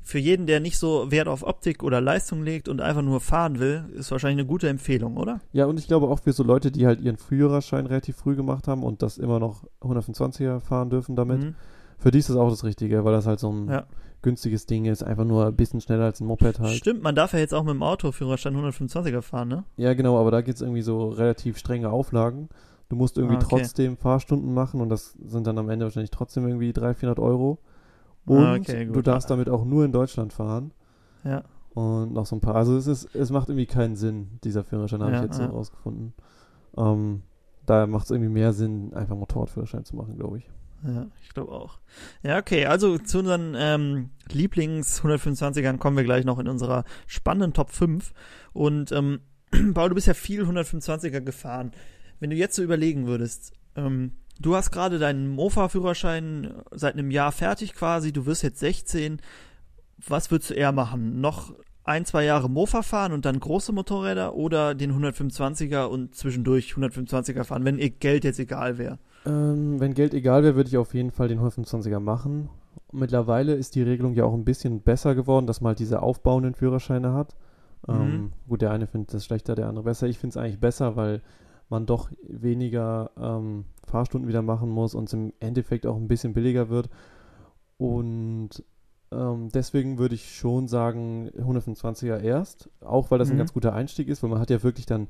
[0.03, 3.59] Für jeden, der nicht so Wert auf Optik oder Leistung legt und einfach nur fahren
[3.59, 5.41] will, ist wahrscheinlich eine gute Empfehlung, oder?
[5.51, 8.69] Ja, und ich glaube auch für so Leute, die halt ihren Führerschein relativ früh gemacht
[8.69, 11.55] haben und das immer noch 125er fahren dürfen damit, Mhm.
[11.97, 13.83] für die ist das auch das Richtige, weil das halt so ein Ja.
[14.21, 16.77] günstiges Ding ist, einfach nur ein bisschen schneller als ein Moped halt.
[16.77, 19.63] Stimmt, man darf ja jetzt auch mit dem Autoführerschein 125er fahren, ne?
[19.75, 22.47] Ja, genau, aber da gibt es irgendwie so relativ strenge Auflagen.
[22.89, 23.49] Du musst irgendwie Ah, okay.
[23.49, 27.57] trotzdem Fahrstunden machen und das sind dann am Ende wahrscheinlich trotzdem irgendwie 300, 400 Euro.
[28.27, 28.95] Und Ah, okay, gut.
[28.97, 30.71] du darfst damit auch nur in Deutschland fahren.
[31.23, 31.43] Ja.
[31.73, 32.55] Und noch so ein paar.
[32.55, 35.47] Also es ist, es macht irgendwie keinen Sinn, dieser Führerschein, habe Ja, ich jetzt ja.
[35.47, 36.13] so rausgefunden.
[36.77, 37.23] Ähm,
[37.65, 40.49] da macht es irgendwie mehr Sinn, einfach Motorradführerschein zu machen, glaube ich.
[40.85, 41.79] Ja, ich glaube auch.
[42.23, 47.71] Ja, okay, also zu unseren ähm, Lieblings-125ern kommen wir gleich noch in unserer spannenden Top
[47.71, 48.13] 5.
[48.53, 49.19] Und ähm,
[49.73, 51.71] Paul, du bist ja viel 125er gefahren.
[52.19, 57.31] Wenn du jetzt so überlegen würdest, ähm, du hast gerade deinen Mofa-Führerschein seit einem Jahr
[57.31, 59.19] fertig quasi, du wirst jetzt 16.
[60.07, 61.21] Was würdest du eher machen?
[61.21, 66.73] Noch ein, zwei Jahre Mofa fahren und dann große Motorräder oder den 125er und zwischendurch
[66.73, 68.99] 125er fahren, wenn ihr Geld jetzt egal wäre?
[69.25, 72.49] Ähm, wenn Geld egal wäre, würde ich auf jeden Fall den 125er machen.
[72.91, 76.53] Mittlerweile ist die Regelung ja auch ein bisschen besser geworden, dass man halt diese aufbauenden
[76.55, 77.35] Führerscheine hat.
[77.87, 78.31] Ähm, Mhm.
[78.47, 80.07] gut, der eine findet das schlechter, der andere besser.
[80.07, 81.21] Ich finde es eigentlich besser, weil
[81.69, 86.33] man doch weniger ähm, Fahrstunden wieder machen muss und es im Endeffekt auch ein bisschen
[86.33, 86.89] billiger wird.
[87.77, 88.49] Und
[89.11, 93.39] ähm, deswegen würde ich schon sagen, 125er erst, auch weil das ein Mhm.
[93.39, 95.07] ganz guter Einstieg ist, weil man hat ja wirklich dann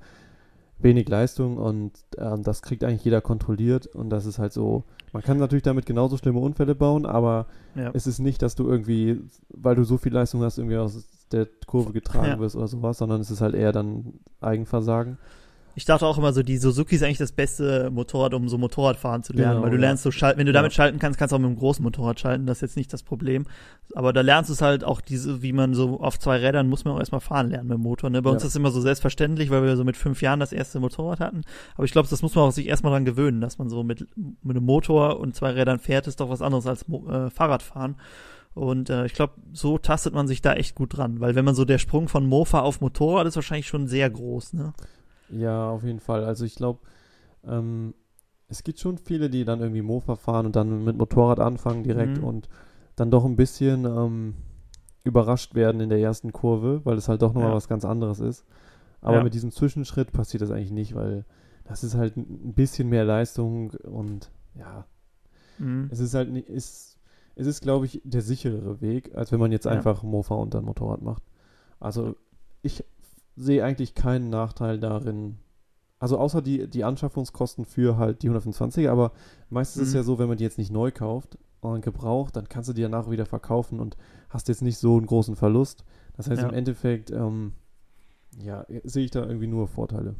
[0.80, 5.24] wenig Leistung und ähm, das kriegt eigentlich jeder kontrolliert und das ist halt so, man
[5.24, 7.90] kann natürlich damit genauso schlimme Unfälle bauen, aber Ja.
[7.96, 11.48] es ist nicht, dass du irgendwie, weil du so viel Leistung hast, irgendwie aus der
[11.66, 12.40] Kurve getragen Ja.
[12.40, 15.18] wirst oder sowas, sondern es ist halt eher dann Eigenversagen.
[15.78, 19.22] Ich dachte auch immer so, die Suzuki ist eigentlich das beste Motorrad, um so Motorradfahren
[19.22, 20.76] zu lernen, Genau, weil du lernst so schalten, wenn du damit Ja.
[20.78, 23.04] schalten kannst, kannst du auch mit einem großen Motorrad schalten, das ist jetzt nicht das
[23.04, 23.46] Problem.
[23.94, 26.84] Aber da lernst du es halt auch diese, wie man so auf zwei Rädern muss
[26.84, 28.10] man auch erstmal fahren lernen mit dem Motor.
[28.10, 28.24] Ne?
[28.24, 28.48] Bei uns Ja.
[28.48, 31.42] ist das immer so selbstverständlich, weil wir so mit fünf Jahren das erste Motorrad hatten.
[31.76, 34.08] Aber ich glaube, das muss man auch sich erstmal dran gewöhnen, dass man so mit,
[34.16, 37.98] mit einem Motor und zwei Rädern fährt, ist doch was anderes als äh, Fahrradfahren.
[38.56, 41.54] Und äh, ich glaube, so tastet man sich da echt gut dran, weil wenn man
[41.54, 44.74] so der Sprung von Mofa auf Motorrad ist wahrscheinlich schon sehr groß, ne?
[45.30, 46.24] Ja, auf jeden Fall.
[46.24, 46.80] Also ich glaube,
[47.46, 47.94] ähm,
[48.48, 52.18] es gibt schon viele, die dann irgendwie Mofa fahren und dann mit Motorrad anfangen direkt
[52.18, 52.24] Mhm.
[52.24, 52.50] und
[52.96, 54.36] dann doch ein bisschen ähm,
[55.04, 57.56] überrascht werden in der ersten Kurve, weil es halt doch nochmal Ja.
[57.56, 58.46] was ganz anderes ist.
[59.02, 59.24] Aber Ja.
[59.24, 61.26] mit diesem Zwischenschritt passiert das eigentlich nicht, weil
[61.66, 64.86] das ist halt ein bisschen mehr Leistung und ja,
[65.60, 65.88] Mhm.
[65.92, 66.98] es ist halt nicht, ist,
[67.36, 69.72] es ist, glaube ich, der sicherere Weg, als wenn man jetzt Ja.
[69.72, 71.24] einfach Mofa und dann Motorrad macht.
[71.80, 72.16] Also
[72.64, 72.84] ich
[73.38, 75.38] sehe eigentlich keinen Nachteil darin.
[76.00, 79.14] Also außer die, die Anschaffungskosten für halt die 125er, aber
[79.50, 79.98] meistens ist es Mhm.
[80.00, 82.82] ja so, wenn man die jetzt nicht neu kauft und gebraucht, dann kannst du die
[82.84, 83.96] danach wieder verkaufen und
[84.30, 85.86] hast jetzt nicht so einen großen Verlust.
[86.16, 86.50] Das heißt Ja.
[86.50, 87.54] im Endeffekt, ähm,
[88.40, 90.16] ja, sehe ich da irgendwie nur Vorteile.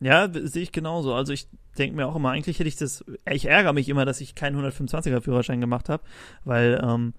[0.00, 1.12] Ja, w- sehe ich genauso.
[1.14, 4.20] Also ich denke mir auch immer, eigentlich hätte ich das, ich ärgere mich immer, dass
[4.20, 6.04] ich keinen 125er Führerschein gemacht habe,
[6.44, 7.14] weil ähm,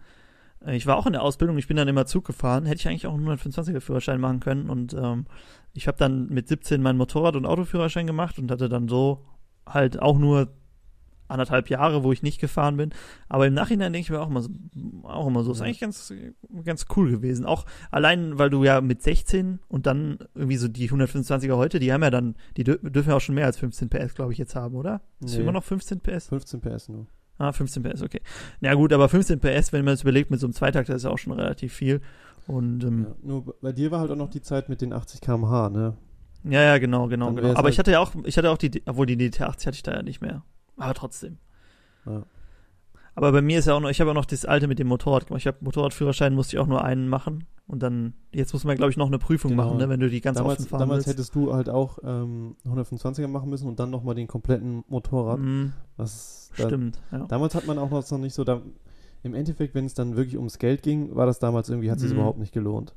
[0.68, 3.08] ich war auch in der Ausbildung, ich bin dann immer Zug gefahren, hätte ich eigentlich
[3.08, 5.26] auch einen 125er Führerschein machen können und ähm,
[5.74, 9.26] ich habe dann mit 17 meinen Motorrad- und Autoführerschein gemacht und hatte dann so
[9.66, 10.50] halt auch nur
[11.28, 12.90] anderthalb Jahre, wo ich nicht gefahren bin.
[13.28, 14.50] Aber im Nachhinein denke ich mir auch immer so,
[15.04, 16.12] auch immer so, ist eigentlich ganz,
[16.66, 17.46] ganz cool gewesen.
[17.46, 21.94] Auch allein, weil du ja mit 16 und dann irgendwie so die 125er heute, die
[21.94, 24.40] haben ja dann, die dür dürfen ja auch schon mehr als 15 PS, glaube ich,
[24.40, 25.02] jetzt haben, oder?
[25.24, 25.44] Ist Nee.
[25.44, 26.30] immer noch 15 PS?
[26.30, 27.06] 15 PS nur.
[27.40, 28.22] Ah, 15 PS, okay.
[28.60, 31.10] Na gut, aber 15 PS, wenn man es überlegt, mit so einem Zweitakter ist ja
[31.10, 32.02] auch schon relativ viel.
[32.48, 35.22] Und ähm, Ja, nur bei dir war halt auch noch die Zeit mit den 80
[35.22, 35.96] km/h, ne?
[36.44, 37.50] ja, ja, genau, genau, genau.
[37.52, 39.84] Aber halt- ich hatte ja auch, ich hatte auch die, obwohl die DT80 hatte ich
[39.84, 40.44] da ja nicht mehr.
[40.78, 41.38] Aber trotzdem.
[42.06, 42.24] Ja.
[43.16, 44.88] Aber bei mir ist ja auch noch, ich habe auch noch das alte mit dem
[44.88, 45.42] Motorrad gemacht.
[45.42, 47.46] Ich habe Motorradführerschein, musste ich auch nur einen machen.
[47.68, 49.66] Und dann, jetzt muss man, glaube ich, noch eine Prüfung Genau.
[49.66, 51.10] machen, ne, wenn du die ganz damals offen fahren damals willst.
[51.20, 55.40] hättest du halt auch ähm, 125er machen müssen und dann nochmal den kompletten Motorrad.
[55.40, 57.26] Mhm, Das, da, stimmt, ja.
[57.28, 58.62] Damals hat man auch noch nicht so, da,
[59.22, 62.10] im Endeffekt, wenn es dann wirklich ums Geld ging, war das damals irgendwie, hat sich
[62.12, 62.18] Mhm.
[62.18, 62.96] überhaupt nicht gelohnt.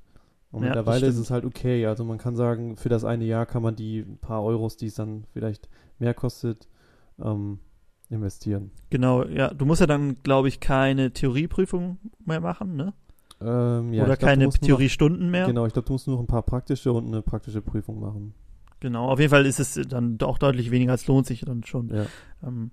[0.52, 1.84] Und Ja, mittlerweile ist es halt okay.
[1.86, 4.94] Also man kann sagen, für das eine Jahr kann man die paar Euros, die es
[4.94, 6.68] dann vielleicht mehr kostet,
[7.22, 7.58] ähm,
[8.12, 8.70] investieren.
[8.90, 9.52] Genau, ja.
[9.52, 12.92] Du musst ja dann, glaube ich, keine Theorieprüfung mehr machen, ne?
[13.40, 15.46] Ähm, ja, Oder glaub, keine Theoriestunden mehr.
[15.46, 18.34] Genau, ich glaube, du musst nur noch ein paar praktische und eine praktische Prüfung machen.
[18.80, 21.88] Genau, auf jeden Fall ist es dann auch deutlich weniger, als lohnt sich dann schon.
[21.88, 22.06] Ja.
[22.42, 22.70] Ähm,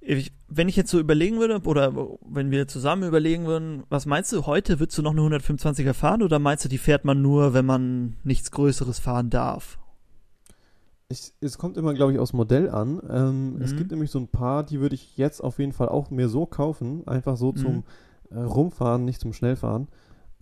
[0.00, 1.92] ich, wenn ich jetzt so überlegen würde, oder
[2.28, 6.22] wenn wir zusammen überlegen würden, was meinst du, heute würdest du noch eine 125er fahren
[6.22, 9.78] oder meinst du, die fährt man nur, wenn man nichts Größeres fahren darf?
[11.08, 13.00] Ich, es kommt immer, glaube ich, aufs Modell an.
[13.08, 13.76] Ähm, Es Mhm.
[13.76, 16.46] gibt nämlich so ein paar, die würde ich jetzt auf jeden Fall auch mir so
[16.46, 17.06] kaufen.
[17.06, 17.56] Einfach so Mhm.
[17.56, 17.84] zum
[18.30, 19.86] äh, Rumfahren, nicht zum Schnellfahren.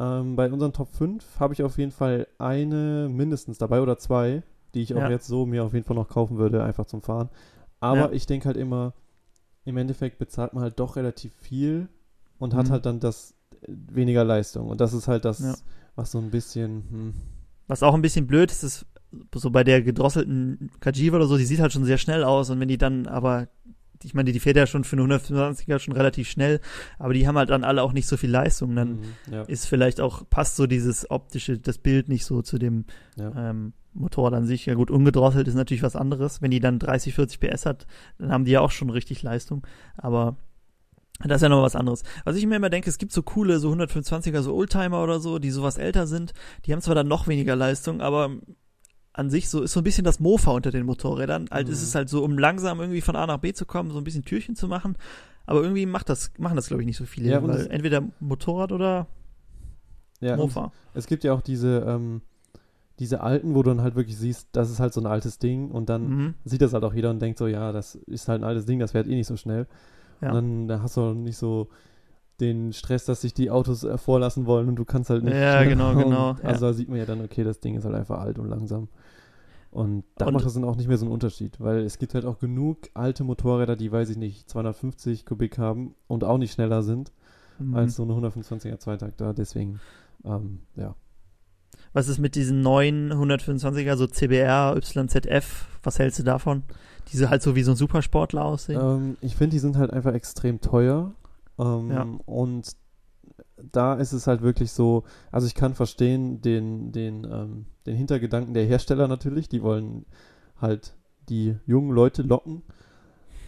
[0.00, 4.42] Ähm, bei unseren Top 5 habe ich auf jeden Fall eine mindestens dabei oder zwei,
[4.74, 5.10] die ich auch Ja.
[5.10, 7.28] jetzt so mir auf jeden Fall noch kaufen würde, einfach zum Fahren.
[7.80, 8.12] Aber Ja.
[8.12, 8.94] ich denke halt immer,
[9.66, 11.88] im Endeffekt bezahlt man halt doch relativ viel
[12.38, 12.72] und hat Mhm.
[12.72, 14.68] halt dann das äh, weniger Leistung.
[14.70, 15.54] Und das ist halt das, Ja.
[15.94, 17.14] was so ein bisschen, hm,
[17.68, 18.86] Was auch ein bisschen blöd ist, ist
[19.34, 22.60] so bei der gedrosselten Kajiva oder so, die sieht halt schon sehr schnell aus und
[22.60, 23.48] wenn die dann aber,
[24.02, 26.60] ich meine, die fährt ja schon für eine 125er schon relativ schnell,
[26.98, 29.66] aber die haben halt dann alle auch nicht so viel Leistung, dann mhm, ja, ist
[29.66, 32.84] vielleicht auch, passt so dieses optische, das Bild nicht so zu dem
[33.16, 33.50] ja.
[33.50, 34.66] ähm, Motorrad an sich.
[34.66, 36.42] Ja gut, ungedrosselt ist natürlich was anderes.
[36.42, 37.86] Wenn die dann 30, 40 PS hat,
[38.18, 39.66] dann haben die ja auch schon richtig Leistung.
[39.96, 40.36] Aber
[41.20, 42.02] das ist ja noch was anderes.
[42.24, 45.38] Was ich mir immer denke, es gibt so coole, so 125er, so Oldtimer oder so,
[45.38, 46.34] die sowas älter sind.
[46.66, 48.30] Die haben zwar dann noch weniger Leistung, aber
[49.14, 51.46] an sich so ist so ein bisschen das Mofa unter den Motorrädern.
[51.50, 51.72] Halt Mhm.
[51.72, 54.04] ist es halt so, um langsam irgendwie von A nach B zu kommen, so ein
[54.04, 54.96] bisschen Türchen zu machen.
[55.46, 57.30] Aber irgendwie macht das, machen das, glaube ich, nicht so viele.
[57.30, 59.06] Ja, und weil entweder Motorrad oder
[60.20, 60.72] ja und Mofa.
[60.94, 62.22] Es gibt ja auch diese, ähm,
[62.98, 65.70] diese alten, wo du dann halt wirklich siehst, das ist halt so ein altes Ding
[65.70, 66.34] und dann Mhm.
[66.44, 68.78] sieht das halt auch jeder und denkt so, ja, das ist halt ein altes Ding,
[68.78, 69.66] das fährt eh nicht so schnell.
[70.20, 70.28] Ja.
[70.30, 71.68] Und dann da hast du auch nicht so
[72.40, 75.34] den Stress, dass sich die Autos äh, vorlassen wollen und du kannst halt nicht.
[75.36, 76.70] Ja, genau, Und genau, Also ja.
[76.70, 78.88] da sieht man ja dann, okay, das Ding ist halt einfach alt und langsam.
[79.74, 82.24] Und da macht das dann auch nicht mehr so einen Unterschied, weil es gibt halt
[82.24, 86.82] auch genug alte Motorräder, die, weiß ich nicht, 250 Kubik haben und auch nicht schneller
[86.82, 87.12] sind
[87.58, 87.74] Mhm.
[87.76, 89.34] als so eine 125er Zweitakter.
[89.34, 89.80] Deswegen,
[90.24, 90.94] ähm, ja.
[91.92, 95.66] Was ist mit diesen neuen 125er, so CBR, YZF?
[95.82, 96.62] Was hältst du davon?
[97.12, 98.80] Diese halt so wie so ein Supersportler aussehen?
[98.80, 101.12] Ähm, ich finde, die sind halt einfach extrem teuer.
[101.58, 102.06] Ähm, Ja.
[102.26, 102.72] Und
[103.56, 108.54] da ist es halt wirklich so, also ich kann verstehen den, den, ähm, den Hintergedanken
[108.54, 110.06] der Hersteller natürlich, die wollen
[110.60, 110.96] halt
[111.28, 112.62] die jungen Leute locken.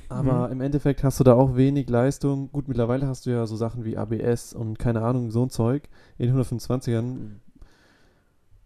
[0.08, 0.52] Aber Mhm.
[0.52, 2.50] im Endeffekt hast du da auch wenig Leistung.
[2.52, 5.88] Gut, mittlerweile hast du ja so Sachen wie ABS und keine Ahnung, so ein Zeug
[6.18, 7.40] in 125ern.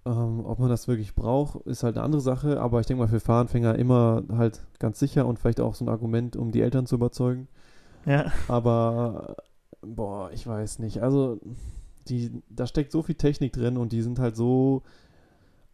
[0.06, 2.60] Ähm, ob man das wirklich braucht, ist halt eine andere Sache.
[2.60, 5.88] Aber ich denke mal, für Fahranfänger immer halt ganz sicher und vielleicht auch so ein
[5.90, 7.48] Argument, um die Eltern zu überzeugen.
[8.06, 8.32] ja.
[8.46, 9.36] Aber,
[9.82, 11.02] boah, ich weiß nicht.
[11.02, 11.38] Also,
[12.08, 14.82] die, da steckt so viel Technik drin und die sind halt so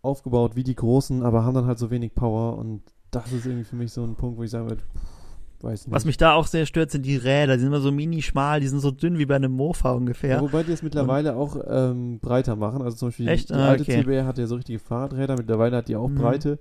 [0.02, 3.64] aufgebaut wie die großen, aber haben dann halt so wenig Power und das ist irgendwie
[3.64, 4.82] für mich so ein Punkt, wo ich sagen würde,
[5.62, 5.94] weiß nicht.
[5.94, 7.54] Was mich da auch sehr stört, sind die Räder.
[7.54, 10.36] Die sind immer so mini schmal, die sind so dünn wie bei einem Mofa ungefähr.
[10.36, 12.82] Ja, wobei die es mittlerweile auch ähm, breiter machen.
[12.82, 13.48] Also zum Beispiel Echt?
[13.50, 14.02] die Ah, alte okay.
[14.02, 16.16] CBR hat ja so richtige Fahrradräder, mittlerweile hat die auch Mhm.
[16.16, 16.58] Breite.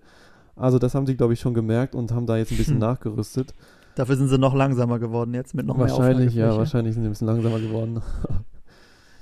[0.55, 3.53] Also das haben sie, glaube ich, schon gemerkt und haben da jetzt ein bisschen nachgerüstet.
[3.95, 6.57] Dafür sind sie noch langsamer geworden jetzt mit noch wahrscheinlich, mehr ja, Auflagefläche.
[6.59, 8.01] wahrscheinlich sind sie ein bisschen langsamer geworden.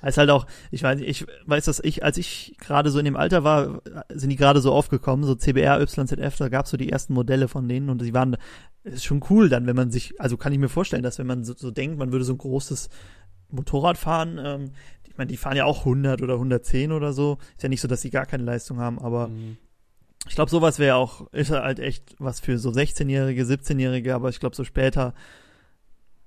[0.06, 3.16] Ist halt auch, ich weiß, ich weiß, dass ich, als ich gerade so in dem
[3.16, 7.14] Alter war, sind die gerade so aufgekommen, so CBR, YZF, da gab's so die ersten
[7.14, 8.36] Modelle von denen und die waren,
[8.84, 11.46] ist schon cool dann, wenn man sich, also kann ich mir vorstellen, dass wenn man
[11.46, 12.90] so, so denkt, man würde so ein großes
[13.50, 14.72] Motorrad fahren, ähm,
[15.08, 17.88] ich meine, die fahren ja auch 100 oder 110 oder so, ist ja nicht so,
[17.88, 19.56] dass sie gar keine Leistung haben, aber Mhm.
[20.28, 24.40] Ich glaube, sowas wäre auch, ist halt echt was für so 16-Jährige, 17-Jährige, aber ich
[24.40, 25.14] glaube, so später,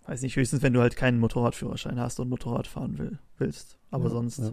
[0.07, 3.79] weiß nicht, höchstens, wenn du halt keinen Motorradführerschein hast und Motorrad fahren will, willst.
[3.91, 4.53] Aber Ja, sonst ja.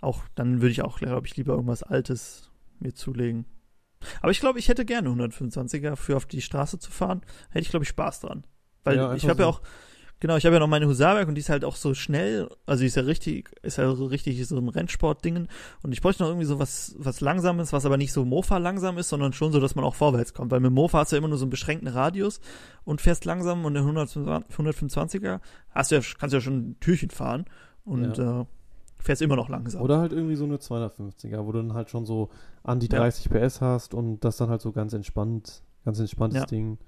[0.00, 2.50] auch, dann würde ich auch, glaube ich, lieber irgendwas Altes
[2.80, 3.46] mir zulegen.
[4.20, 7.22] Aber ich glaube, ich hätte gerne 125er für auf die Straße zu fahren.
[7.50, 8.44] Hätte ich, glaube ich, Spaß dran.
[8.84, 9.58] Weil Ja, ich habe ja so.
[9.58, 9.62] auch,
[10.20, 12.80] genau, ich habe ja noch meine Husaberg und die ist halt auch so schnell, also
[12.80, 15.48] die ist ja richtig, ist ja so richtig so ein Rennsportdingen.
[15.82, 18.98] Und ich bräuchte noch irgendwie so was, was Langsames, was aber nicht so Mofa langsam
[18.98, 20.50] ist, sondern schon so, dass man auch vorwärts kommt.
[20.50, 22.40] Weil mit Mofa hast du ja immer nur so einen beschränkten Radius
[22.84, 27.10] und fährst langsam und der 125er hast du ja, kannst du ja schon ein Türchen
[27.10, 27.44] fahren
[27.84, 28.44] und äh,
[28.98, 29.82] fährst immer noch langsam.
[29.82, 32.30] Oder halt irgendwie so eine 250er, wo du dann halt schon so
[32.62, 32.98] an die Ja.
[32.98, 36.46] 30 PS hast und das dann halt so ganz entspannt, ganz entspanntes Ja.
[36.46, 36.78] Ding.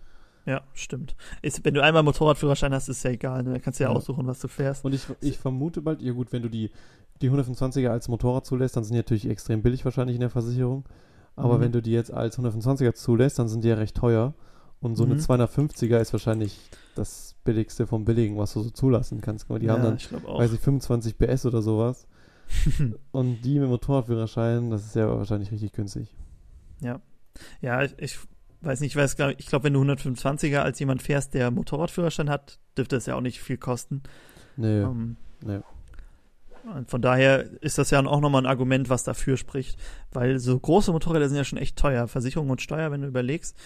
[0.49, 1.15] Ja, stimmt.
[1.43, 3.53] Ist, wenn du einmal Motorradführerschein hast, ist ja egal, ne?
[3.53, 3.97] Da kannst du ja, Ja.
[3.97, 4.83] aussuchen, was du fährst.
[4.83, 6.71] Und ich, ich vermute bald, ja gut, wenn du die,
[7.21, 10.87] die 125er als Motorrad zulässt, dann sind die natürlich extrem billig wahrscheinlich in der Versicherung.
[11.37, 11.61] Aber Mhm.
[11.61, 14.33] wenn du die jetzt als 125er zulässt, dann sind die ja recht teuer.
[14.81, 15.21] Und so eine Mhm.
[15.21, 16.59] 250er ist wahrscheinlich
[16.95, 19.49] das billigste vom Billigen, was du so zulassen kannst.
[19.51, 22.07] Die haben ja, dann, ich weiß ich, 25 PS oder sowas.
[23.13, 26.09] Und die mit Motorradführerschein, das ist ja wahrscheinlich richtig günstig.
[27.61, 28.19] ja, ich, ich
[28.61, 31.51] weiß nicht, ich weiß gar nicht, ich glaube, wenn du 125er als jemand fährst, der
[31.51, 34.03] Motorradführerschein hat, dürfte es ja auch nicht viel kosten.
[34.57, 35.61] Nee, Ähm, nee.
[36.75, 39.79] und von daher ist das ja auch nochmal ein Argument, was dafür spricht.
[40.13, 42.09] Weil so große Motorräder sind ja schon echt teuer.
[42.09, 43.57] Versicherung und Steuer, wenn du überlegst,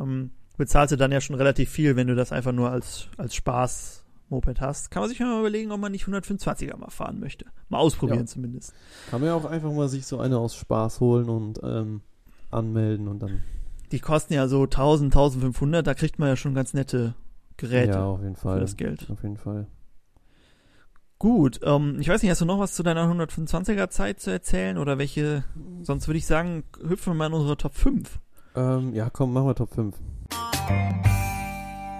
[0.00, 3.34] ähm, bezahlst du dann ja schon relativ viel, wenn du das einfach nur als, als
[3.34, 4.90] Spaß Moped hast.
[4.90, 7.46] Kann man sich mal überlegen, ob man nicht 125er mal fahren möchte.
[7.68, 8.26] Mal ausprobieren Ja.
[8.26, 8.74] zumindest.
[9.10, 12.00] Kann man ja auch einfach mal sich so eine aus Spaß holen und ähm,
[12.50, 13.42] anmelden und dann.
[13.92, 17.14] Die kosten ja so 1000, 1500, da kriegt man ja schon ganz nette
[17.56, 18.60] Geräte Ja, auf jeden für Fall.
[18.60, 19.08] das Geld.
[19.10, 19.66] Auf jeden Fall.
[21.18, 24.78] Gut, ähm, ich weiß nicht, hast du noch was zu deiner 125er Zeit zu erzählen
[24.78, 25.42] oder welche,
[25.82, 28.20] sonst würde ich sagen, hüpfen wir mal in unsere Top 5.
[28.54, 29.96] Ähm, ja, komm, machen wir Top 5.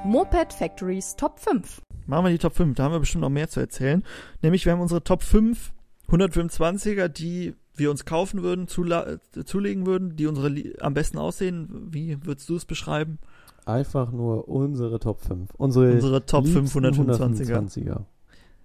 [0.05, 1.83] Moped Factories Top 5.
[2.07, 4.05] Machen wir die Top 5, da haben wir bestimmt noch mehr zu erzählen.
[4.41, 5.73] Nämlich, wir haben unsere Top 5
[6.09, 11.89] 125er, die wir uns kaufen würden, äh, zulegen würden, die unsere am besten aussehen.
[11.91, 13.19] Wie würdest du es beschreiben?
[13.67, 15.51] Einfach nur unsere Top 5.
[15.57, 17.59] Unsere, Unsere Top 5 liebsten 125er.
[17.59, 18.05] 125er.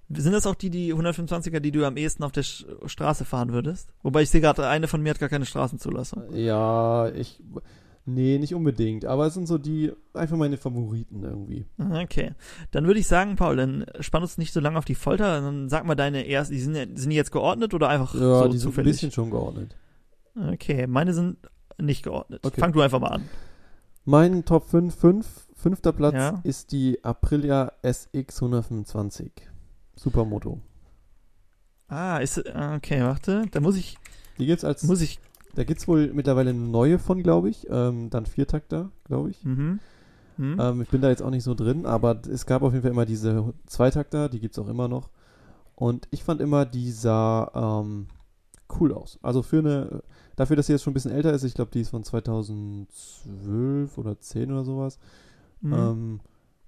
[0.10, 3.52] Sind das auch die, die 125er, die du am ehesten auf der Sch Straße fahren
[3.52, 3.89] würdest?
[4.04, 6.34] Wobei ich sehe gerade, eine von mir hat gar keine Straßenzulassung.
[6.34, 7.39] Ja, ich.
[8.05, 9.05] Nee, nicht unbedingt.
[9.05, 9.91] Aber es sind so die.
[10.13, 11.65] Einfach meine Favoriten irgendwie.
[11.77, 12.31] Okay.
[12.71, 15.69] Dann würde ich sagen, Paul, dann spann uns nicht so lange auf die Folter, dann
[15.69, 18.57] sag mal deine ersten, die sind, sind die jetzt geordnet oder einfach Ja, so die
[18.57, 18.91] sind ein zufällig?
[18.93, 19.75] bisschen schon geordnet.
[20.35, 21.37] Okay, meine sind
[21.81, 22.41] nicht geordnet.
[22.45, 22.59] Okay.
[22.59, 23.29] Fang du einfach mal an.
[24.05, 26.41] Mein Top 5, 5 fünfter Platz Ja.
[26.43, 29.31] ist die Aprilia SX 125.
[29.95, 30.59] Supermoto.
[31.87, 33.97] Ah, ist, ah, okay, warte, da muss ich,
[34.39, 34.83] Die gibt's als.
[34.83, 35.19] muss ich,
[35.55, 37.67] Da gibt's wohl mittlerweile eine neue von, glaube ich.
[37.69, 39.43] Ähm, dann Viertakter, glaube ich.
[39.43, 39.79] mhm.
[40.37, 40.57] Hm.
[40.59, 42.89] Ähm, ich bin da jetzt auch nicht so drin, aber es gab auf jeden Fall
[42.91, 45.09] immer diese Zweitakter, die gibt es auch immer noch.
[45.75, 47.51] Und ich fand immer, die sah
[47.83, 48.07] ähm,
[48.79, 49.19] cool aus.
[49.21, 50.01] Also für eine,
[50.35, 53.97] dafür, dass sie jetzt schon ein bisschen älter ist, ich glaube, die ist von 2012
[53.97, 54.97] oder 10 oder sowas,
[55.61, 55.73] Mhm.
[55.73, 56.19] ähm,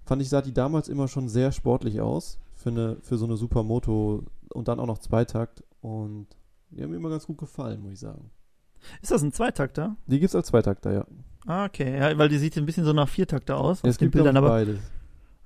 [0.06, 3.36] fand ich, sah die damals immer schon sehr sportlich aus für, eine, für so eine
[3.36, 5.64] Supermoto und dann auch noch Zweitakt.
[5.82, 6.28] Und
[6.70, 8.30] die haben mir immer ganz gut gefallen, muss ich sagen.
[9.02, 9.96] Ist das ein Zweitakter?
[10.08, 11.06] Die gibt's als Zweitakter, ja.
[11.46, 11.98] Ah, okay.
[12.00, 13.80] Ja, weil die sieht ein bisschen so nach Viertakter aus.
[13.84, 14.50] es auf den gibt Bildern, aber.
[14.50, 14.80] beides.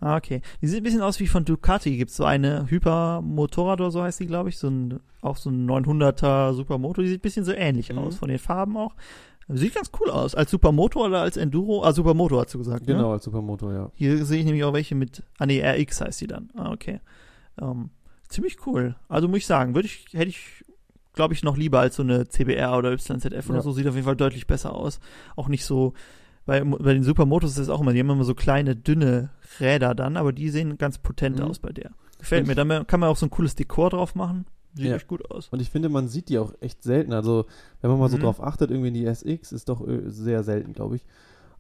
[0.02, 0.42] Ah, okay.
[0.62, 1.98] Die sieht ein bisschen aus wie von Ducati.
[1.98, 4.58] Gibt's so eine Hypermotorrad oder so heißt die, glaube ich.
[4.58, 7.02] So ein, auch so ein 900er Supermoto.
[7.02, 7.98] Die sieht ein bisschen so ähnlich Mhm.
[8.00, 8.16] aus.
[8.16, 8.96] Von den Farben auch.
[9.50, 10.36] Sieht ganz cool aus.
[10.36, 11.84] Als Supermoto oder als Enduro?
[11.84, 12.94] Ah, Supermoto hast du gesagt, ne?
[12.94, 13.92] Genau, als Supermotor, ja.
[13.96, 16.50] Hier sehe ich nämlich auch welche mit, ah nee, RX heißt die dann.
[16.56, 17.02] Ah, okay.
[17.60, 17.90] Ähm,
[18.30, 18.96] ziemlich cool.
[19.10, 20.64] Also muss ich sagen, würde ich, hätte ich,
[21.20, 23.62] glaube ich, noch lieber als so eine CBR oder YZF oder Ja.
[23.62, 23.74] so.
[23.74, 25.00] Sieht auf jeden Fall deutlich besser aus.
[25.36, 25.94] Auch nicht so,
[26.46, 29.30] bei, bei den Supermotos ist es auch immer, die haben immer so kleine, dünne
[29.60, 31.46] Räder dann, aber die sehen ganz potent Mhm.
[31.46, 31.92] aus bei der.
[32.20, 32.56] Gefällt Und mir.
[32.66, 34.46] Da kann man auch so ein cooles Dekor drauf machen.
[34.76, 34.96] Sieht Ja.
[34.96, 35.50] echt gut aus.
[35.50, 37.12] Und ich finde, man sieht die auch echt selten.
[37.14, 37.46] Also,
[37.82, 38.22] wenn man mal so Mhm.
[38.22, 41.06] drauf achtet, irgendwie in die SX ist doch äh, sehr selten, glaube ich.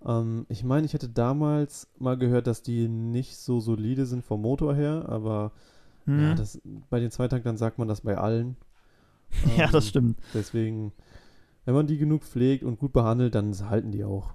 [0.05, 4.41] Ähm, ich meine, ich hätte damals mal gehört, dass die nicht so solide sind vom
[4.41, 5.51] Motor her, aber
[6.05, 6.19] Hm.
[6.21, 8.55] ja, das, bei den Zweitaktern sagt man das bei allen.
[9.57, 10.19] ja, Ähm, das stimmt.
[10.33, 10.91] Deswegen,
[11.65, 14.31] wenn man die genug pflegt und gut behandelt, dann halten die auch.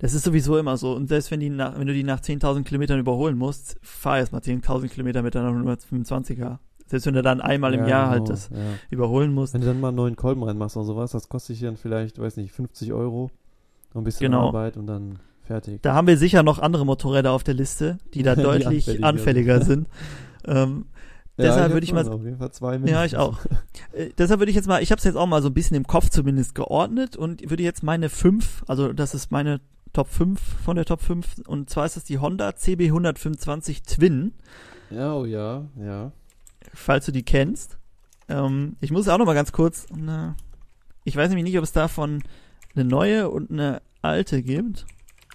[0.00, 0.94] Das ist sowieso immer so.
[0.94, 4.32] Und selbst wenn, die nach, wenn du die nach 10.000 Kilometern überholen musst, fahr erst
[4.32, 6.58] mal 10.000 Kilometer mit deiner 125er.
[6.86, 8.56] Selbst wenn du dann einmal im Ja, Jahr genau, halt das ja.
[8.90, 9.54] überholen musst.
[9.54, 12.18] Wenn du dann mal einen neuen Kolben reinmachst oder sowas, das kostet dich dann vielleicht,
[12.18, 13.30] weiß nicht, 50 Euro.
[13.94, 14.48] Noch ein bisschen Genau.
[14.48, 15.82] Arbeit und dann fertig.
[15.82, 19.06] Da haben wir sicher noch andere Motorräder auf der Liste, die da Die deutlich anfälliger
[19.06, 19.88] anfälliger sind.
[20.46, 20.86] ähm,
[21.42, 23.12] deshalb hab würde ich mal- Auf jeden Fall zwei ja, mindestens.
[23.12, 23.38] ich auch.
[23.92, 25.76] Äh, deshalb würde ich jetzt mal, ich habe es jetzt auch mal so ein bisschen
[25.76, 29.60] im Kopf zumindest geordnet und würde jetzt meine fünf, also das ist meine
[29.92, 34.32] Top 5 von der Top 5 und zwar ist das die Honda CB125 Twin.
[34.90, 36.12] Ja, oh ja, ja.
[36.72, 37.78] falls du die kennst.
[38.28, 40.36] Ähm, ich muss auch noch mal ganz kurz, ne,
[41.04, 42.22] ich weiß nämlich nicht, ob es davon
[42.76, 44.86] eine neue und eine alte gibt.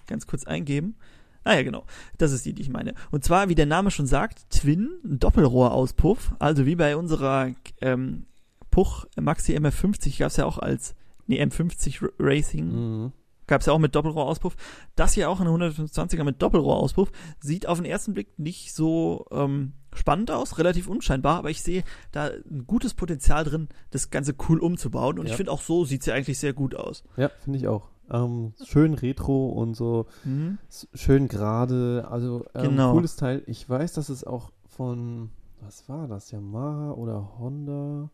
[0.07, 0.95] Ganz kurz eingeben.
[1.45, 1.85] Ah ja, genau.
[2.17, 2.93] Das ist die, die ich meine.
[3.11, 6.33] Und zwar, wie der Name schon sagt, Twin, Doppelrohrauspuff.
[6.39, 8.25] Also wie bei unserer ähm,
[8.71, 10.95] Puch Maxi MF50 gab es ja auch als,
[11.27, 12.65] nee, M50 R- Racing
[13.05, 13.11] Mhm.
[13.47, 14.55] gab es ja auch mit Doppelrohrauspuff.
[14.95, 17.11] Das hier auch eine 125er mit Doppelrohrauspuff.
[17.39, 21.83] Sieht auf den ersten Blick nicht so ähm, spannend aus, relativ unscheinbar, aber ich sehe
[22.11, 25.19] da ein gutes Potenzial drin, das Ganze cool umzubauen.
[25.19, 25.37] Und ich Ja.
[25.37, 27.03] finde auch so sieht sie eigentlich sehr gut aus.
[27.17, 27.87] Ja, finde ich auch.
[28.11, 30.57] Ähm, schön retro und so Mhm.
[30.93, 32.07] schön gerade.
[32.09, 32.91] Also ähm, Genau.
[32.93, 33.43] cooles Teil.
[33.47, 35.29] Ich weiß, dass es auch von,
[35.61, 38.09] was war das, Yamaha oder Honda?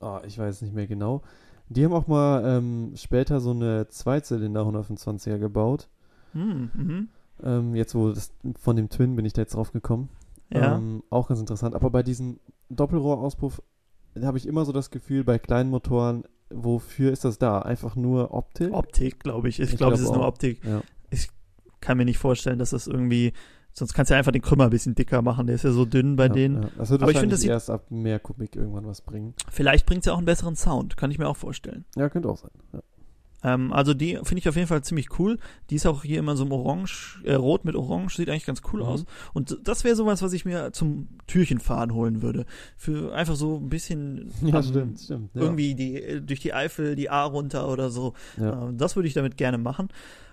[0.00, 1.22] Ah, ich weiß nicht mehr genau.
[1.68, 5.88] Die haben auch mal ähm, später so eine Zweizylinder 125er gebaut.
[6.34, 6.70] Mhm.
[6.74, 7.08] Mhm.
[7.42, 10.08] Ähm, jetzt, wo das von dem Twin bin ich da jetzt drauf gekommen.
[10.52, 10.76] Ja.
[10.76, 11.74] Ähm, auch ganz interessant.
[11.74, 13.62] Aber bei diesem Doppelrohrauspuff
[14.22, 17.60] habe ich immer so das Gefühl, bei kleinen Motoren, wofür ist das da?
[17.60, 18.72] Einfach nur Optik?
[18.72, 19.60] Optik, glaube ich.
[19.60, 20.26] Ich, Ich glaube, es glaub ist nur.
[20.26, 20.64] Optik.
[20.64, 20.82] ja.
[21.80, 23.32] Kann mir nicht vorstellen, dass das irgendwie.
[23.76, 25.46] Sonst kannst du ja einfach den Krümmer ein bisschen dicker machen.
[25.46, 26.62] Der ist ja so dünn bei ja, denen.
[26.62, 26.68] Ja.
[26.78, 29.34] Das wird Aber ich finde, das sieht- erst ab mehr Kubik irgendwann was bringen.
[29.50, 30.96] Vielleicht bringt es ja auch einen besseren Sound.
[30.96, 31.84] Kann ich mir auch vorstellen.
[31.96, 32.52] Ja, könnte auch sein.
[32.72, 32.80] Ja.
[33.44, 35.38] Ähm, also die finde ich auf jeden Fall ziemlich cool.
[35.70, 38.62] Die ist auch hier immer so im Orange, äh, Rot mit Orange, sieht eigentlich ganz
[38.72, 38.86] cool Mhm.
[38.86, 39.04] aus.
[39.34, 42.46] Und das wäre sowas, was ich mir zum Türchenfahren holen würde.
[42.76, 45.30] Für einfach so ein bisschen Ja, am- stimmt, stimmt.
[45.34, 45.42] Ja.
[45.42, 48.14] irgendwie die, äh, durch die Eifel, die A runter oder so.
[48.38, 48.70] Ja.
[48.70, 49.88] Äh, das würde ich damit gerne machen.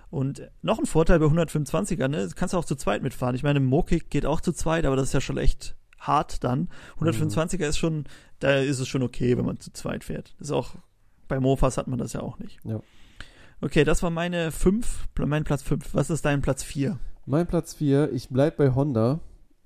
[0.10, 2.18] Und noch ein Vorteil bei 125er, ne?
[2.18, 3.36] Das kannst du auch zu zweit mitfahren.
[3.36, 6.68] Ich meine, Mokik geht auch zu zweit, aber das ist ja schon echt hart dann.
[7.00, 8.06] 125er ist schon,
[8.40, 10.34] da ist es schon okay, wenn man zu zweit fährt.
[10.40, 10.76] Das ist auch,
[11.28, 12.60] bei Mofas hat man das ja auch nicht.
[12.66, 12.82] Ja.
[13.62, 15.94] Okay, das war meine 5, mein Platz 5.
[15.94, 16.98] Was ist dein Platz 4?
[17.26, 19.20] Mein Platz 4, ich bleib bei Honda.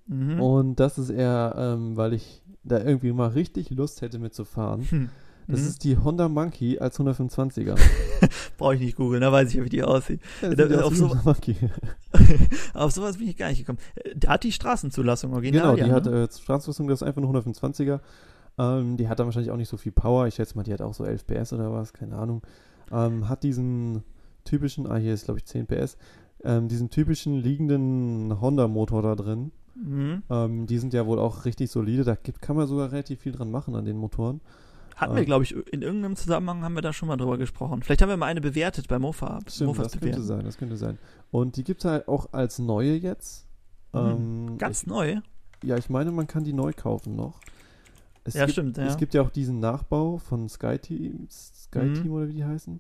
[0.08, 0.39] Mhm.
[0.41, 4.81] Und das ist eher, ähm, weil ich da irgendwie mal richtig Lust hätte mitzufahren.
[4.89, 5.10] Hm.
[5.47, 5.67] Das Mhm.
[5.67, 7.75] ist die Honda Monkey als 125er.
[8.58, 10.19] Brauche ich nicht googeln, da weiß ich ja, wie die aussieht.
[10.41, 11.15] Ja, Da- aus auf so-.
[12.73, 13.77] Auf sowas bin ich gar nicht gekommen.
[13.95, 15.38] Äh, Der hat die Straßenzulassung Genau,
[15.69, 15.75] original.
[15.75, 16.23] die ja, hat ne?
[16.23, 17.99] äh, Straßenrüstung, das ist einfach eine 125er.
[18.58, 20.27] Ähm, die hat dann wahrscheinlich auch nicht so viel Power.
[20.27, 22.41] Ich schätze mal, die hat auch so 11 PS oder was, keine Ahnung.
[22.91, 24.03] Ähm, hat diesen
[24.43, 25.97] typischen, ah, hier ist glaube ich 10 PS,
[26.43, 29.51] ähm, diesen typischen liegenden Honda-Motor da drin.
[29.75, 30.23] Mhm.
[30.29, 32.03] Ähm, die sind ja wohl auch richtig solide.
[32.03, 34.41] Da gibt, kann man sogar relativ viel dran machen an den Motoren.
[34.95, 35.15] Hatten Ah.
[35.17, 37.83] wir, glaube ich, in irgendeinem Zusammenhang haben wir da schon mal drüber gesprochen.
[37.83, 39.39] Vielleicht haben wir mal eine bewertet bei Mofa.
[39.47, 40.23] Stimmt, Mofas das könnte bewerten.
[40.23, 40.97] sein, das könnte sein.
[41.31, 43.47] Und die gibt es halt auch als neue jetzt.
[43.93, 44.57] Ähm, Mhm.
[44.57, 45.17] Ganz ich, neu.
[45.63, 47.41] Ja, ich meine, man kann die neu kaufen noch.
[48.26, 48.88] Es Ja, gibt, stimmt, ja.
[48.88, 52.11] Es gibt ja auch diesen Nachbau von SkyTeam, SkyTeam Mhm.
[52.11, 52.73] oder wie die heißen.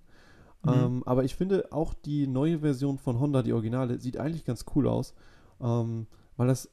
[0.63, 0.69] Mhm.
[0.71, 4.65] Ähm, aber ich finde auch die neue Version von Honda, die Originale, sieht eigentlich ganz
[4.75, 5.13] cool aus.
[5.61, 6.69] Ähm, weil das,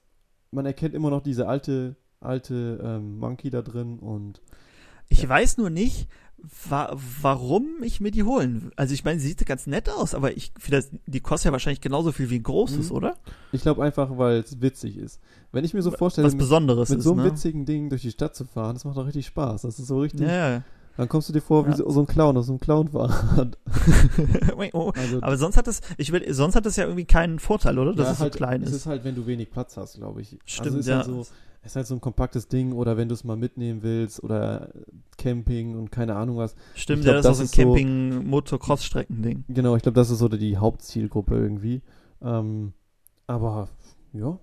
[0.51, 4.41] man erkennt immer noch diese alte, alte ähm, Monkey da drin und
[5.09, 6.09] Ich weiß nur nicht,
[6.69, 8.71] wa warum ich mir die holen.
[8.77, 11.81] Also ich meine, sie sieht ganz nett aus, aber ich finde, die kostet ja wahrscheinlich
[11.81, 12.97] genauso viel wie ein großes, Mhm.
[12.97, 13.17] oder?
[13.53, 15.21] Ich glaube einfach, weil es witzig ist.
[15.53, 17.31] Wenn ich mir so vorstelle, Was mit, Besonderes mit ist, so einem ne?
[17.31, 19.63] witzigen Ding durch die Stadt zu fahren, das macht doch richtig Spaß.
[19.63, 20.21] Das ist so richtig.
[20.23, 20.63] Ja, ja.
[20.97, 21.77] Dann kommst du dir vor wie Ja.
[21.77, 23.57] so, ein Clown aus so einem Clownfahrrad.
[24.73, 24.93] oh.
[24.95, 27.95] Also, Aber sonst hat das, ich will, sonst hat das ja irgendwie keinen Vorteil, oder?
[27.95, 28.77] Dass ja, es halt, so klein Es ist.
[28.77, 30.39] ist halt, wenn du wenig Platz hast, glaube ich.
[30.45, 30.97] Stimmt, also ist ja.
[30.97, 31.33] halt so, es
[31.65, 34.73] ist halt so ein kompaktes Ding oder wenn du es mal mitnehmen willst oder
[35.17, 36.55] Camping und keine Ahnung was.
[36.75, 39.45] Stimmt, ich ja, glaub, das ist auch das so ein ist so- Camping-Motocross-Strecken-Ding.
[39.49, 41.83] Genau, ich glaube, das ist so die Hauptzielgruppe irgendwie.
[42.23, 42.73] Ähm,
[43.27, 43.69] aber
[44.13, 44.39] ja.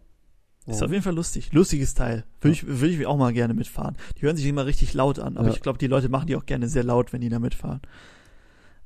[0.65, 0.85] Ist Warum?
[0.85, 1.51] auf jeden Fall lustig.
[1.53, 2.25] Lustiges Teil.
[2.41, 3.95] Würde ich, würde ich auch mal gerne mitfahren.
[4.17, 5.53] Die hören sich immer richtig laut an, aber Ja.
[5.53, 7.81] ich glaube, die Leute machen die auch gerne sehr laut, wenn die da mitfahren.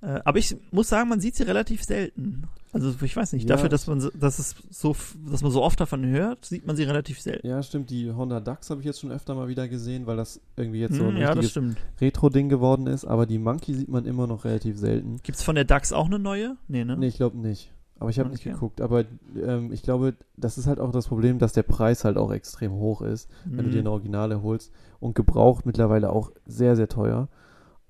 [0.04, 2.44] Äh, aber ich muss sagen, man sieht sie relativ selten.
[2.74, 3.56] Also ich weiß nicht, Ja.
[3.56, 4.96] dafür, dass man, so- dass es so,
[5.30, 7.46] dass man so oft davon hört, sieht man sie relativ selten.
[7.48, 7.90] Ja, stimmt.
[7.92, 10.96] Die Honda Dux habe ich jetzt schon öfter mal wieder gesehen, weil das irgendwie jetzt
[10.96, 11.78] so Hm, ein ja, richtiges stimmt.
[12.02, 13.06] Retro-Ding geworden ist.
[13.06, 15.18] Aber die Monkey sieht man immer noch relativ selten.
[15.24, 16.58] Gibt's von der DAX auch eine neue?
[16.68, 16.98] Nee, ne?
[16.98, 17.72] Nee, ich glaube nicht.
[18.00, 18.54] Aber ich habe nicht Okay.
[18.54, 18.82] geguckt.
[18.82, 19.06] Aber
[19.42, 22.72] ähm, ich glaube, das ist halt auch das Problem, dass der Preis halt auch extrem
[22.74, 23.72] hoch ist, wenn du Hm.
[23.72, 24.72] dir eine Originale holst.
[25.00, 27.28] Und gebraucht mittlerweile auch sehr, sehr teuer.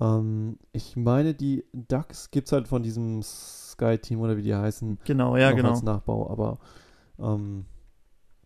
[0.04, 5.00] Ähm, ich meine, die Dux gibt es halt von diesem Sky-Team oder wie die heißen,
[5.06, 5.70] Genau, ja, genau.
[5.70, 6.30] als Nachbau.
[6.30, 6.60] Aber
[7.20, 7.66] ähm,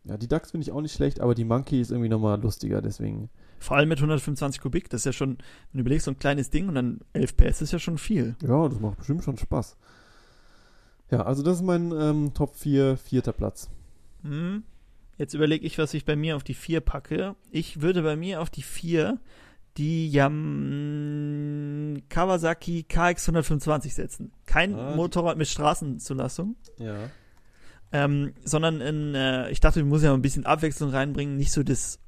[0.03, 2.81] ja, die Dux finde ich auch nicht schlecht, aber die Monkey ist irgendwie nochmal lustiger,
[2.81, 3.29] deswegen.
[3.59, 6.51] Vor allem mit 125 Kubik, das ist ja schon, wenn du überlegst, so ein kleines
[6.51, 8.35] Ding und dann 11 PS ist ja schon viel.
[8.43, 9.77] Ja, das macht bestimmt schon Spaß.
[11.09, 13.69] Ja, also das ist mein ähm, Top 4, vierter Platz.
[14.21, 14.63] Hm.
[15.17, 17.35] Jetzt überlege ich, was ich bei mir auf die 4 packe.
[17.49, 19.19] Ich würde bei mir auf die 4
[19.77, 24.31] die Yam Kawasaki KX 125 setzen.
[24.45, 26.95] Kein Ah, Motorrad mit Straßenzulassung, Ja.
[27.91, 31.37] ähm, sondern in, äh, ich dachte, wir müssen ja ein bisschen Abwechslung reinbringen.
[31.37, 31.99] Nicht so das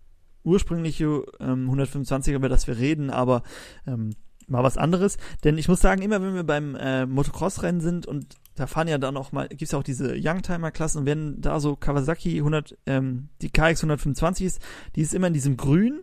[0.43, 3.43] ursprüngliche ähm, 125er, über das wir reden, aber
[3.85, 4.11] ähm,
[4.47, 5.17] mal was anderes.
[5.43, 8.97] Denn ich muss sagen, immer wenn wir beim äh, Motocross-Rennen sind und da fahren ja
[8.97, 13.29] dann auch mal, gibt's ja auch diese Youngtimer-Klassen und wenn da so Kawasaki 100, ähm,
[13.41, 14.61] die KX 125 ist,
[14.95, 16.01] die ist immer in diesem Grün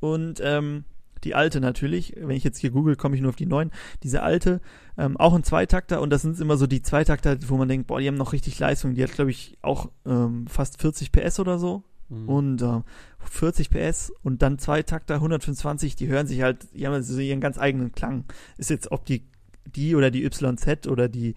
[0.00, 0.84] und ähm,
[1.24, 3.72] die alte natürlich, wenn ich jetzt hier google, komme ich nur auf die neuen,
[4.02, 4.60] diese alte,
[4.98, 8.00] ähm, auch ein Zweitakter und das sind immer so die Zweitakter, wo man denkt, boah,
[8.00, 11.58] die haben noch richtig Leistung, die hat glaube ich auch ähm, fast 40 PS oder
[11.58, 12.28] so Mhm.
[12.28, 12.80] und äh,
[13.18, 17.58] 40 PS und dann Zweitakter 125, die hören sich halt, die haben so ihren ganz
[17.58, 18.24] eigenen Klang.
[18.56, 19.26] Ist jetzt, ob die,
[19.64, 21.34] die oder die YZ oder die,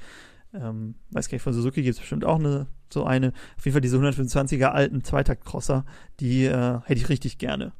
[0.53, 3.73] ähm, weiß gar nicht, von Suzuki gibt es bestimmt auch eine, so eine, auf jeden
[3.73, 5.85] Fall diese 125er alten Zweitakt-Crosser,
[6.19, 7.73] die äh, hätte ich richtig gerne.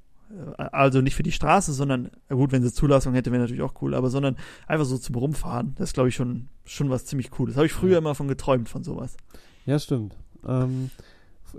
[0.58, 3.74] Äh, Also nicht für die Straße, sondern, gut, wenn sie Zulassung hätte, wäre natürlich auch
[3.82, 4.36] cool, aber sondern
[4.68, 5.74] einfach so zum Rumfahren.
[5.76, 7.56] Das ist, glaube ich, schon, schon was ziemlich Cooles.
[7.56, 7.98] Habe ich früher Ja.
[8.00, 9.18] immer von geträumt, von sowas.
[9.66, 10.16] Ja, stimmt.
[10.48, 10.90] Ähm,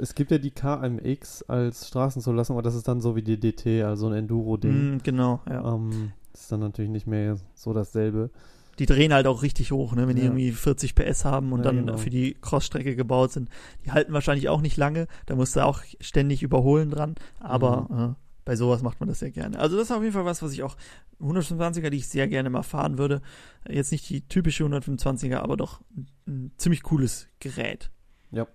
[0.00, 3.82] es gibt ja die KMX als Straßenzulassung, aber das ist dann so wie die DT,
[3.82, 4.96] also ein Enduro-Ding.
[4.96, 5.74] Mm, genau, ja.
[5.74, 8.30] Ähm, das ist dann natürlich nicht mehr so dasselbe.
[8.78, 10.06] Die drehen halt auch richtig hoch, ne?
[10.08, 10.28] wenn die Ja.
[10.28, 11.96] irgendwie 40 PS haben und Ja, dann genau.
[11.98, 13.50] für die Crossstrecke gebaut sind.
[13.84, 17.98] Die halten wahrscheinlich auch nicht lange, da musst du auch ständig überholen dran, aber Mhm.
[18.12, 18.14] äh,
[18.51, 19.61] bei sowas macht man das sehr gerne.
[19.61, 20.76] Also das ist auf jeden Fall was, was ich auch
[21.20, 23.22] 125er, die ich sehr gerne mal fahren würde.
[23.68, 25.80] Jetzt nicht die typische 125er, aber doch
[26.26, 27.92] ein, ziemlich cooles Gerät.
[28.32, 28.48] Ja.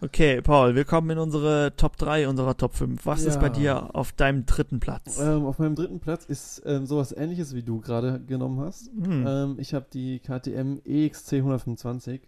[0.00, 3.06] Okay, Paul, wir kommen in unsere Top 3 unserer Top 5.
[3.06, 3.40] Was ist Ja.
[3.40, 5.20] bei dir auf deinem dritten Platz?
[5.20, 8.90] Ähm, auf meinem dritten Platz ist ähm, sowas ähnliches, wie du gerade genommen hast.
[9.00, 9.24] Hm.
[9.28, 12.20] Ähm, ich habe die KTM EXC 125.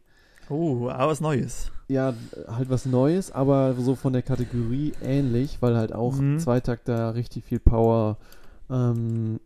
[0.50, 1.70] oh, aber was Neues.
[1.88, 2.14] Ja,
[2.48, 6.38] halt was Neues, aber so von der Kategorie ähnlich, weil halt auch Mhm.
[6.38, 8.16] Zweitakter, richtig viel Power,
[8.70, 9.38] ähm,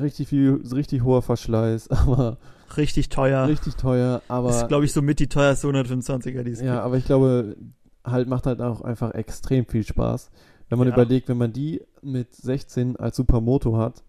[0.00, 2.38] richtig viel, richtig hoher Verschleiß, aber
[2.76, 3.46] Richtig teuer.
[3.46, 6.72] richtig teuer, aber Das ist, glaube ich, so mit die teuerste 125er, die es ja,
[6.74, 6.84] gibt.
[6.84, 7.56] aber ich glaube,
[8.04, 10.30] halt macht halt auch einfach extrem viel Spaß.
[10.70, 10.94] Wenn man Ja.
[10.94, 14.02] überlegt, wenn man die mit 16 als Supermoto hat,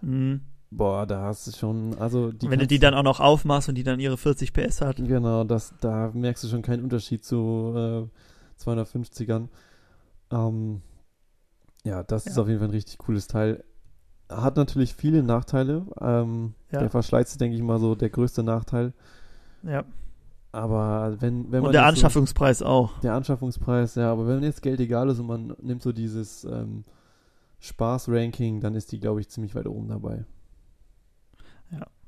[0.00, 0.40] Mhm.
[0.70, 3.74] Boah, da hast du schon, also die Wenn du die dann auch noch aufmachst und
[3.74, 4.96] die dann ihre 40 PS hat.
[4.96, 9.48] Genau, das, da merkst du schon keinen Unterschied zu äh, 250ern.
[10.30, 10.82] Ähm,
[11.84, 12.42] ja, das ist Ja.
[12.42, 13.64] auf jeden Fall ein richtig cooles Teil.
[14.28, 15.86] Hat natürlich viele Nachteile.
[16.00, 16.80] Ähm, Ja.
[16.80, 18.92] Der Verschleiß ist, denke ich mal, so der größte Nachteil.
[19.62, 19.84] Ja.
[20.52, 22.94] Aber wenn, wenn man Und der Anschaffungspreis auch.
[22.96, 26.44] So, der Anschaffungspreis, ja, aber wenn jetzt Geld egal ist und man nimmt so dieses
[26.44, 26.84] ähm,
[27.60, 30.24] Spaß-Ranking, dann ist die, glaube ich, ziemlich weit oben dabei.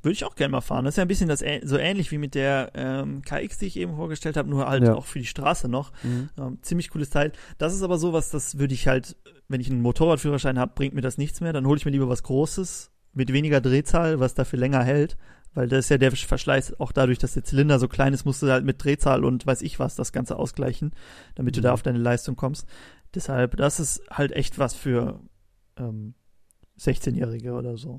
[0.03, 0.84] Würde ich auch gerne mal fahren.
[0.86, 3.76] Das ist ja ein bisschen das so ähnlich wie mit der ähm, KX, die ich
[3.76, 4.94] eben vorgestellt habe, nur halt Ja.
[4.94, 5.92] auch für die Straße noch.
[6.03, 6.30] Mhm.
[6.38, 7.32] Ähm, ziemlich cooles Teil.
[7.59, 9.16] Das ist aber sowas, das würde ich halt,
[9.48, 11.53] wenn ich einen Motorradführerschein habe, bringt mir das nichts mehr.
[11.53, 15.16] Dann hole ich mir lieber was Großes mit weniger Drehzahl, was dafür länger hält.
[15.53, 18.40] Weil das ist ja der Verschleiß auch dadurch, dass der Zylinder so klein ist, musst
[18.40, 20.92] du halt mit Drehzahl und weiß ich was das Ganze ausgleichen,
[21.34, 21.64] damit du Mhm.
[21.64, 22.68] da auf deine Leistung kommst.
[23.16, 25.20] Deshalb, das ist halt echt was für
[25.76, 26.14] ähm,
[26.78, 27.98] 16-Jährige oder so.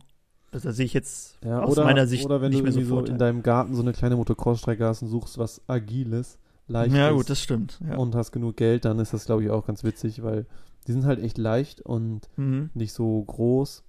[0.52, 2.86] Also da sehe ich jetzt Ja, aus oder, meiner Sicht oder wenn nicht du mehr
[2.86, 6.38] so in deinem Garten so eine kleine Motocross-Strecke hast und suchst was Agiles,
[6.68, 7.80] Leichtes ja, gut, das stimmt.
[7.88, 7.96] Ja.
[7.98, 10.46] und hast genug Geld, dann ist das, glaube ich, auch ganz witzig, weil
[10.88, 12.70] die sind halt echt leicht und Mhm.
[12.74, 13.84] nicht so groß.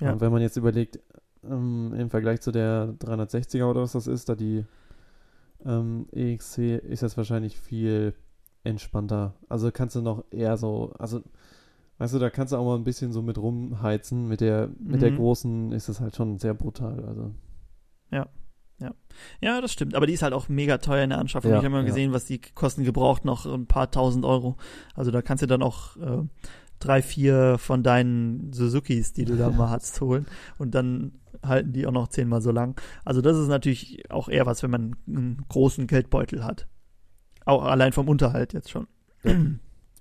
[0.00, 0.12] Ja.
[0.12, 1.00] Und wenn man jetzt überlegt,
[1.44, 4.64] ähm, im Vergleich zu der 360er oder was das ist, da die
[5.64, 8.14] ähm, EXC ist das wahrscheinlich viel
[8.64, 9.34] entspannter.
[9.48, 11.22] Also kannst du noch eher so, also
[12.00, 14.26] weißt du, da kannst du auch mal ein bisschen so mit rumheizen.
[14.26, 15.16] Mit der, mit der Mhm.
[15.16, 17.04] großen ist es halt schon sehr brutal.
[17.04, 17.32] Also
[19.40, 19.94] Ja, das stimmt.
[19.94, 21.50] Aber die ist halt auch mega teuer in der Anschaffung.
[21.50, 21.86] Ja, ich habe mal ja.
[21.86, 24.56] gesehen, was die kosten gebraucht, noch ein paar tausend Euro.
[24.94, 26.22] Also da kannst du dann auch äh,
[26.78, 30.26] drei, vier von deinen Suzukis, die du da mal hast, holen.
[30.56, 31.12] Und dann
[31.44, 32.80] halten die auch noch zehnmal so lang.
[33.04, 36.66] Also das ist natürlich auch eher was, wenn man einen großen Geldbeutel hat.
[37.44, 38.86] Auch allein vom Unterhalt jetzt schon.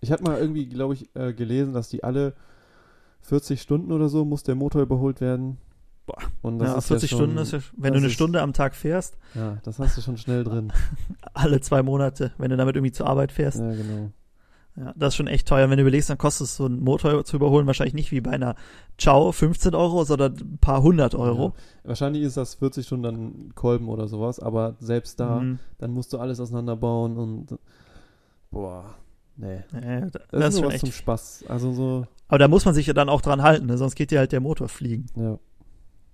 [0.02, 2.34] Ich habe mal irgendwie, glaube ich, äh, gelesen, dass die alle
[3.22, 5.58] 40 Stunden oder so muss der Motor überholt werden.
[6.06, 6.18] Boah.
[6.42, 8.42] Und das ja, ist 40 ja schon, Stunden ist ja, wenn du eine ist- Stunde
[8.42, 10.72] am Tag fährst, Ja, das hast du schon schnell drin.
[11.34, 13.60] alle zwei Monate, wenn du damit irgendwie zur Arbeit fährst.
[13.60, 14.12] Ja, genau.
[14.76, 15.70] Ja, das ist schon echt teuer.
[15.70, 18.32] Wenn du überlegst, dann kostet es so einen Motor zu überholen wahrscheinlich nicht wie bei
[18.32, 18.56] einer
[18.98, 21.54] Ciao 15 Euro, sondern ein paar hundert Euro.
[21.84, 21.90] Ja.
[21.90, 25.60] Wahrscheinlich ist das 40 Stunden dann Kolben oder sowas, aber selbst da, Mhm.
[25.80, 27.58] dann musst du alles auseinanderbauen und
[28.52, 28.86] boah,
[29.40, 30.02] nee.
[30.12, 30.86] Da- Das, das ist nur was echt.
[30.86, 31.46] zum Spaß.
[31.48, 33.78] Also so, Aber da muss man sich ja dann auch dran halten, ne?
[33.78, 35.06] sonst geht dir halt der Motor fliegen.
[35.16, 35.38] ja.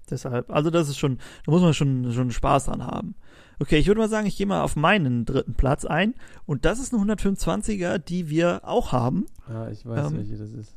[0.07, 1.17] Deshalb, also das ist schon,
[1.47, 3.15] da muss man schon, schon Spaß dran haben.
[3.59, 6.13] Okay, ich würde mal sagen, ich gehe mal auf meinen dritten Platz ein.
[6.45, 9.25] Und das ist eine 125er, die wir auch haben.
[9.49, 10.75] Ja, ich weiß, Ähm, welche das ist.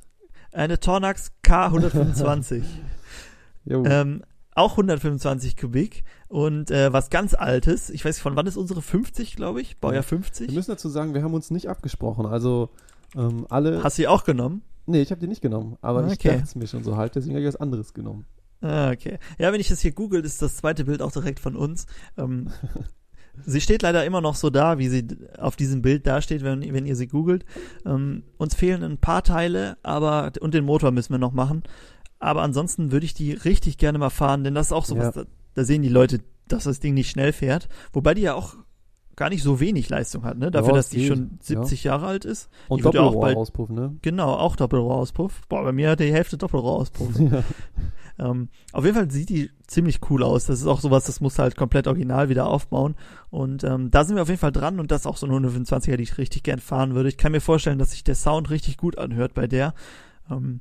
[0.51, 2.62] Eine Tornax K125.
[3.66, 3.84] Jo.
[3.84, 4.22] ähm,
[4.55, 7.91] auch 125 Kubik und äh, was ganz Altes.
[7.91, 9.79] Ich weiß nicht, von wann ist unsere 50, glaube ich?
[9.79, 10.53] Baujahr Wir 50.
[10.53, 12.26] müssen dazu sagen, wir haben uns nicht abgesprochen.
[12.26, 12.70] Also
[13.16, 13.83] ähm, alle.
[13.83, 14.62] Hast du die auch genommen?
[14.87, 16.29] nee, ich habe die nicht genommen, aber ich Okay.
[16.31, 18.24] dachte es mir schon so halb, deswegen habe ich was anderes genommen.
[18.62, 19.18] Ah, okay.
[19.39, 21.87] Ja, wenn ich das hier googelt, ist das zweite Bild auch direkt von uns.
[22.16, 22.49] Ähm,
[23.47, 25.07] sie steht leider immer noch so da, wie sie
[25.39, 27.45] auf diesem Bild dasteht, wenn, wenn ihr sie googelt.
[27.87, 31.62] Ähm, uns fehlen ein paar Teile, aber und den Motor müssen wir noch machen.
[32.18, 35.22] Aber ansonsten würde ich die richtig gerne mal fahren, denn das ist auch sowas, Ja.
[35.24, 37.68] da, da sehen die Leute, dass das Ding nicht schnell fährt.
[37.92, 38.54] Wobei die ja auch
[39.16, 40.52] gar nicht so wenig Leistung hat, ne?
[40.52, 42.48] Dafür, Ja, dass die geht, schon 70 Jahre alt ist.
[42.68, 43.96] Und ja Doppelrohrauspuff, ne?
[44.00, 45.48] Genau, auch Doppelrohrauspuff.
[45.48, 47.18] Boah, bei mir hat die Hälfte Doppelrohrauspuff.
[47.18, 47.42] ja.
[48.20, 50.46] Ähm, auf jeden Fall sieht die ziemlich cool aus.
[50.46, 52.94] Das ist auch sowas, das musst du halt komplett original wieder aufbauen.
[53.30, 55.36] Und ähm, da sind wir auf jeden Fall dran und das ist auch so eine
[55.36, 57.09] 125er, die ich richtig gern fahren würde.
[57.09, 59.74] Ich kann mir vorstellen, dass sich der Sound richtig gut anhört bei der.
[60.30, 60.61] Ähm,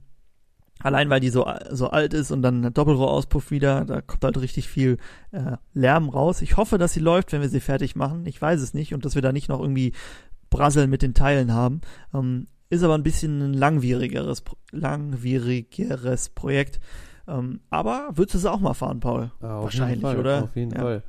[0.82, 4.67] allein weil die so, so alt ist und dann Doppelrohrauspuff wieder, da kommt halt richtig
[4.69, 4.97] viel
[5.32, 6.41] äh, Lärm raus.
[6.41, 8.25] Ich hoffe, dass sie läuft, wenn wir sie fertig machen.
[8.25, 9.93] Ich weiß es nicht und dass wir da nicht noch irgendwie
[10.49, 11.82] Brasseln mit den Teilen haben.
[12.13, 16.80] Ähm, ist aber ein bisschen ein langwierigeres, langwierigeres Projekt.
[17.28, 19.32] Ähm, aber würdest du sie auch mal fahren, Paul?
[19.41, 20.43] Ah, Wahrscheinlich, Fall, oder?
[20.43, 20.82] Auf jeden Ja.
[20.82, 21.03] Fall.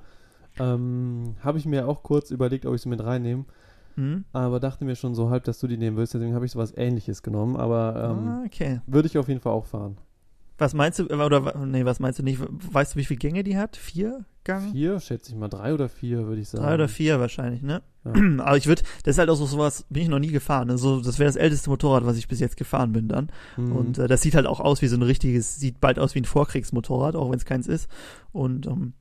[0.59, 3.45] Ähm, habe ich mir auch kurz überlegt, ob ich sie mit reinnehme,
[3.99, 4.25] Hm?
[4.33, 6.73] aber dachte mir schon so halb, dass du die nehmen willst, deswegen habe ich sowas
[6.77, 8.81] ähnliches genommen, aber ähm, ah, okay.
[8.87, 9.99] würde ich auf jeden Fall auch fahren.
[10.57, 12.41] Was meinst du, äh, oder nee, was meinst du nicht?
[12.41, 13.77] Weißt du, wie viele Gänge die hat?
[13.77, 14.73] Vier Gang?
[14.73, 16.65] Vier, schätze ich mal, drei oder vier, würde ich sagen.
[16.65, 17.83] Drei oder vier wahrscheinlich, ne?
[18.05, 18.13] Ja.
[18.45, 20.71] Aber ich würde, das ist halt auch so sowas, bin ich noch nie gefahren.
[20.71, 23.31] Also, das wäre das älteste Motorrad, was ich bis jetzt gefahren bin dann.
[23.57, 23.73] Mhm.
[23.73, 26.21] Und äh, das sieht halt auch aus wie so ein richtiges, sieht bald aus wie
[26.21, 27.89] ein Vorkriegsmotorrad, auch wenn es keins ist.
[28.33, 28.95] Und ähm,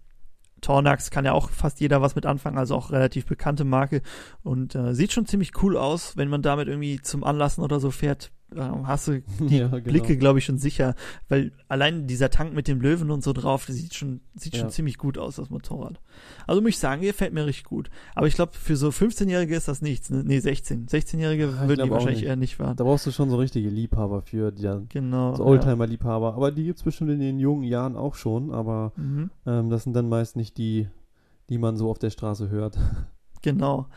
[0.62, 4.02] Tornax kann ja auch fast jeder was mit anfangen, also auch relativ bekannte Marke.
[4.44, 7.92] Und äh, sieht schon ziemlich cool aus, wenn man damit irgendwie zum Anlassen oder so
[7.92, 8.32] fährt.
[8.56, 9.82] Hast du die ja, genau.
[9.84, 10.96] Blicke, glaube ich, schon sicher,
[11.28, 14.68] weil allein dieser Tank mit dem Löwen und so drauf, das sieht schon, sieht schon
[14.68, 14.72] Ja.
[14.72, 16.00] ziemlich gut aus, das Motorrad.
[16.48, 17.90] Also muss ich sagen, gefällt mir richtig gut.
[18.16, 20.10] Aber ich glaube, für so 15-Jährige ist das nichts.
[20.10, 20.24] Ne?
[20.24, 20.88] Nee, 16.
[20.88, 22.28] 16-Jährige Ah, ich würden die wahrscheinlich nicht.
[22.30, 22.78] eher nicht fahren.
[22.78, 25.36] Da brauchst du schon so richtige Liebhaber für, die dann, Genau.
[25.36, 25.44] so.
[25.46, 26.34] Oldtimer-Liebhaber.
[26.36, 29.30] Aber die gibt es bestimmt in den jungen Jahren auch schon, aber Mhm.
[29.46, 30.88] ähm, das sind dann meist nicht die,
[31.50, 32.78] die man so auf der Straße hört.
[33.42, 33.88] Genau.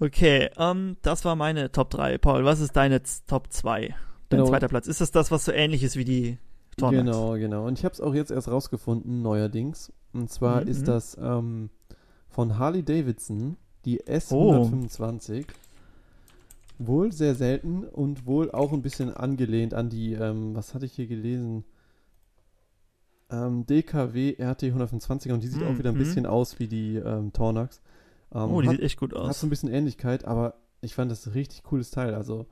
[0.00, 2.18] Okay, ähm, das war meine Top 3.
[2.18, 3.94] Paul, was ist deine Top 2?
[4.30, 4.46] Dein Genau.
[4.46, 4.86] zweiter Platz.
[4.86, 6.38] Ist das das, was so ähnlich ist wie die
[6.76, 6.96] Tornax?
[7.04, 7.66] Genau, genau.
[7.66, 9.92] Und ich habe es auch jetzt erst rausgefunden, neuerdings.
[10.12, 10.84] Und zwar Mhm, ist mhm.
[10.86, 11.70] das ähm,
[12.28, 14.78] von Harley Davidson, die Oh.
[14.78, 15.46] S125.
[16.78, 20.94] Wohl sehr selten und wohl auch ein bisschen angelehnt an die, ähm, was hatte ich
[20.94, 21.64] hier gelesen?
[23.30, 25.98] Ähm, DKW RT 125 und die sieht Mhm, auch wieder ein mhm.
[25.98, 27.80] bisschen aus wie die ähm, Tornax.
[28.34, 29.40] Ähm, Oh, die hat, sieht echt gut hat aus.
[29.40, 32.14] so ein bisschen Ähnlichkeit, aber ich fand das ein richtig cooles Teil.
[32.14, 32.46] Also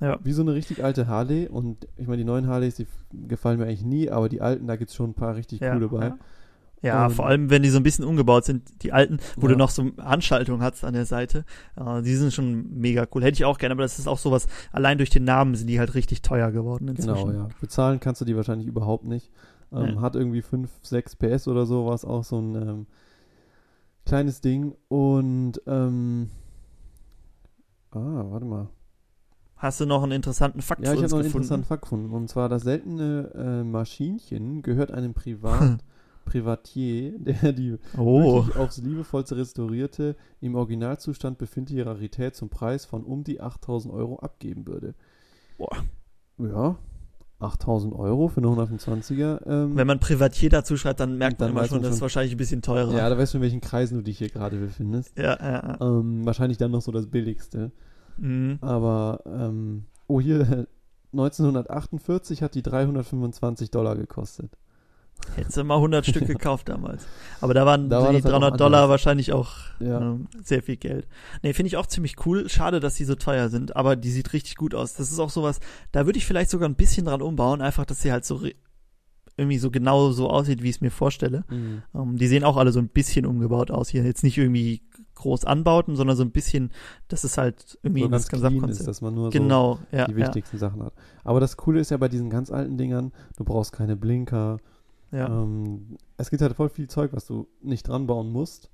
[0.00, 0.18] Ja.
[0.24, 2.86] wie so eine richtig alte Harley und ich meine, die neuen Harleys, die
[3.28, 5.72] gefallen mir eigentlich nie, aber die alten, da gibt es schon ein paar richtig Ja,
[5.74, 6.06] coole bei.
[6.06, 6.18] ja.
[6.84, 9.52] Ja, Und- vor allem, wenn die so ein bisschen umgebaut sind, die alten, wo Ja.
[9.52, 11.44] du noch so Handschaltung hast an der Seite,
[11.76, 13.22] äh, die sind schon mega cool.
[13.22, 15.78] Hätte ich auch gerne, aber das ist auch sowas, allein durch den Namen sind die
[15.78, 17.28] halt richtig teuer geworden inzwischen.
[17.28, 17.48] Genau, ja.
[17.60, 19.30] Bezahlen kannst du die wahrscheinlich überhaupt nicht.
[19.72, 20.00] Ähm, Ja.
[20.00, 22.86] Hat irgendwie 5, 6 PS oder so, war es auch so ein ähm,
[24.12, 24.74] kleines Ding.
[24.88, 26.28] Und, ähm,
[27.92, 28.68] ah, warte mal.
[29.56, 31.44] Hast du noch einen interessanten Fakt Ja, für ich habe uns noch einen gefunden?
[31.44, 32.10] interessanten Fakt gefunden.
[32.12, 35.82] Und zwar das seltene äh, Maschinchen gehört einem Privat,
[36.26, 43.24] Privatier, der die Oh, aufs liebevollste restaurierte, im Originalzustand befindliche Rarität zum Preis von um
[43.24, 44.94] die 8000 Euro abgeben würde.
[45.56, 45.86] Boah.
[46.36, 46.76] Ja,
[47.42, 49.46] 8000 Euro für eine 125er.
[49.46, 51.96] Ähm, wenn man Privatier dazu schreibt, dann merkt man Dann immer weiß schon, man das
[51.96, 52.94] ist wahrscheinlich ein bisschen teurer.
[52.94, 55.16] ja, da weißt du, in welchen Kreisen du dich hier gerade befindest.
[55.18, 55.76] ja, ja.
[55.78, 55.78] ja.
[55.80, 57.72] Ähm, wahrscheinlich dann noch so das billigste.
[58.18, 58.58] Mhm.
[58.60, 60.66] Aber, ähm, oh, hier
[61.12, 64.56] 1948 hat die 325 Dollar gekostet.
[65.34, 67.06] Hättest du mal 100 Stück gekauft damals.
[67.40, 69.50] Aber da waren Da war die das halt auch 300 Dollar wahrscheinlich auch
[69.80, 70.00] Ja.
[70.00, 71.08] ähm, sehr viel Geld.
[71.42, 72.48] Nee, finde ich auch ziemlich cool.
[72.48, 74.94] Schade, dass die so teuer sind, aber die sieht richtig gut aus.
[74.94, 75.60] Das ist auch sowas,
[75.92, 78.42] da würde ich vielleicht sogar ein bisschen dran umbauen, einfach, dass sie halt so
[79.38, 81.44] irgendwie so genau so aussieht, wie ich es mir vorstelle.
[81.48, 81.82] Mhm.
[81.94, 84.04] Ähm, die sehen auch alle so ein bisschen umgebaut aus hier.
[84.04, 84.82] Jetzt nicht irgendwie
[85.14, 86.70] groß anbauten, sondern so ein bisschen,
[87.08, 88.88] dass es halt irgendwie So in ganz das clean ist, Gesamtkonzept.
[88.88, 90.04] dass man nur so Genau, ja.
[90.06, 90.92] die ja, wichtigsten Sachen hat.
[91.24, 94.58] Aber das Coole ist ja bei diesen ganz alten Dingern, du brauchst keine Blinker.
[95.12, 95.28] Ja.
[95.28, 98.70] Ähm, es gibt halt voll viel Zeug, was du nicht dran bauen musst,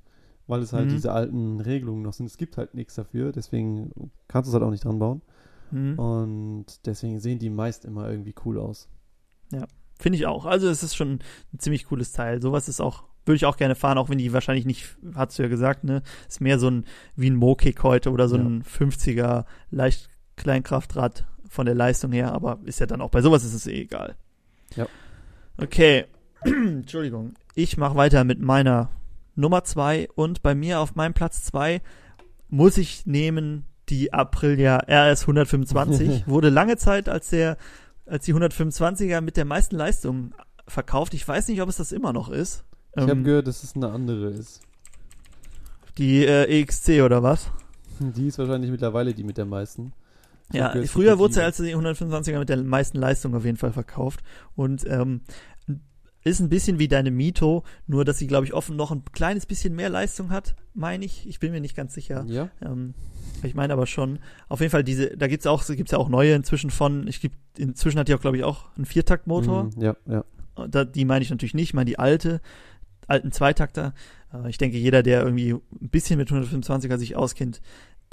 [0.47, 0.91] weil es halt Mhm.
[0.91, 2.27] diese alten Regelungen noch sind.
[2.27, 5.21] Es gibt halt nichts dafür, deswegen kannst du es halt auch nicht dran bauen.
[5.71, 5.99] Mhm.
[5.99, 8.89] Und deswegen sehen die meist immer irgendwie cool aus.
[10.01, 10.47] Finde ich auch.
[10.47, 11.19] Also es ist schon
[11.53, 12.41] ein ziemlich cooles Teil.
[12.41, 15.43] Sowas ist auch, würde ich auch gerne fahren, auch wenn die wahrscheinlich nicht, hast du
[15.43, 16.85] ja gesagt, ne, ist mehr so ein,
[17.17, 18.45] wie ein Mokik heute oder so Ja.
[18.45, 23.43] ein 50er leicht Kleinkraftrad von der Leistung her, aber ist ja dann auch bei sowas
[23.45, 24.15] ist es eh egal.
[24.77, 24.87] Ja.
[25.61, 26.05] Okay.
[26.45, 27.35] Entschuldigung.
[27.55, 28.91] Ich mache weiter mit meiner
[29.35, 31.81] Nummer zwei und bei mir auf meinem Platz zwei
[32.49, 36.27] muss ich nehmen die Aprilia RS 125.
[36.27, 37.57] Wurde lange Zeit als der
[38.07, 40.33] als die 125er mit der meisten Leistung
[40.67, 41.13] verkauft.
[41.15, 42.65] Ich weiß nicht, ob es das immer noch ist.
[42.95, 44.61] Ich habe Ähm, gehört, dass es eine andere ist.
[45.99, 47.51] die äh, EXC oder was?
[48.01, 49.93] Die ist wahrscheinlich mittlerweile die mit der meisten.
[50.51, 53.59] Ich Ja, gehört, früher wurde sie als die 125er mit der meisten Leistung auf jeden
[53.59, 54.21] Fall verkauft.
[54.57, 55.21] Und ähm,
[56.29, 59.47] ist ein bisschen wie deine Mito, nur dass sie, glaube ich, offen noch ein kleines
[59.47, 61.29] bisschen mehr Leistung hat, meine ich.
[61.29, 62.25] Ich bin mir nicht ganz sicher.
[62.29, 62.51] Ja?
[62.63, 62.95] Ähm,
[63.43, 64.19] ich meine aber schon.
[64.49, 67.37] Auf jeden Fall diese, da gibt's auch, gibt's ja auch neue inzwischen von, ich gibt,
[67.59, 69.65] inzwischen hat die auch, glaube ich, auch einen Viertaktmotor.
[69.65, 70.25] Mhm, ja, ja.
[70.69, 72.41] Da, die meine ich natürlich nicht, ich meine die alte,
[73.07, 73.95] alten Zweitakter.
[74.33, 77.61] Äh, ich denke, jeder, der irgendwie ein bisschen mit 125er sich auskennt,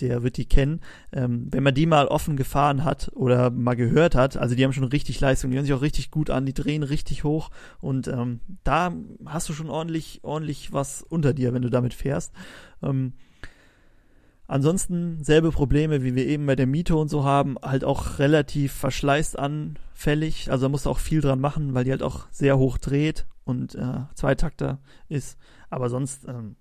[0.02, 0.82] der wird die kennen.
[1.12, 4.74] Ähm, wenn man die mal offen gefahren hat oder mal gehört hat, also die haben
[4.74, 8.08] schon richtig Leistung, die hören sich auch richtig gut an, die drehen richtig hoch und
[8.08, 8.94] ähm, da
[9.26, 12.34] hast du schon ordentlich, ordentlich was unter dir, wenn du damit fährst.
[12.82, 13.14] Ähm,
[14.48, 18.74] Ansonsten selbe Probleme, wie wir eben bei der Miete und so haben, halt auch relativ
[18.74, 20.52] verschleißt anfällig.
[20.52, 23.26] Also da musst du auch viel dran machen, weil die halt auch sehr hoch dreht
[23.44, 24.80] und äh, Zweitakter
[25.10, 25.38] ist.
[25.72, 26.58] Aber sonst ähm,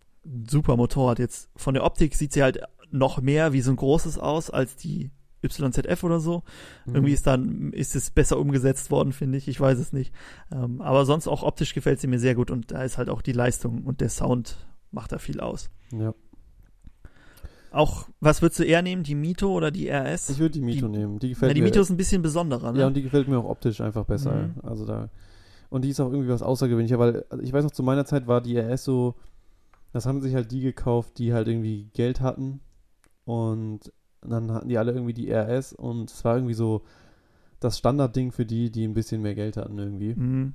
[0.49, 1.19] super Motorrad.
[1.19, 2.61] Jetzt von der Optik sieht sie halt
[2.95, 5.11] noch mehr wie so ein großes aus als die
[5.45, 6.43] YZF oder so.
[6.87, 6.95] Mhm.
[6.95, 9.49] Irgendwie ist dann ist es besser umgesetzt worden, finde ich.
[9.49, 10.15] Ich weiß es nicht.
[10.51, 13.21] Ähm, aber sonst auch optisch gefällt sie mir sehr gut und da ist halt auch
[13.21, 14.57] die Leistung und der Sound
[14.91, 15.71] macht da viel aus.
[15.93, 16.15] Ja.
[17.73, 20.31] Auch, was würdest du eher nehmen, die Mito oder die RS?
[20.31, 21.19] Ich würde die Mito Die- nehmen.
[21.19, 21.67] Die ja, gefällt die mir.
[21.67, 22.81] Mito ist ein bisschen besonderer, ne?
[22.81, 24.33] Ja, und die gefällt mir auch optisch einfach besser.
[24.33, 24.55] Mhm.
[24.63, 25.11] Also da.
[25.71, 28.29] Und die ist auch irgendwie was Außergewöhnlicher, weil also ich weiß noch, zu meiner Zeit
[28.29, 29.17] war die RS so,
[29.93, 32.61] das haben sich halt die gekauft, die halt irgendwie Geld hatten.
[33.25, 36.83] Und dann hatten die alle irgendwie die RS und es war irgendwie so
[37.61, 40.15] das Standardding für die, die ein bisschen mehr Geld hatten irgendwie.
[40.15, 40.55] mhm.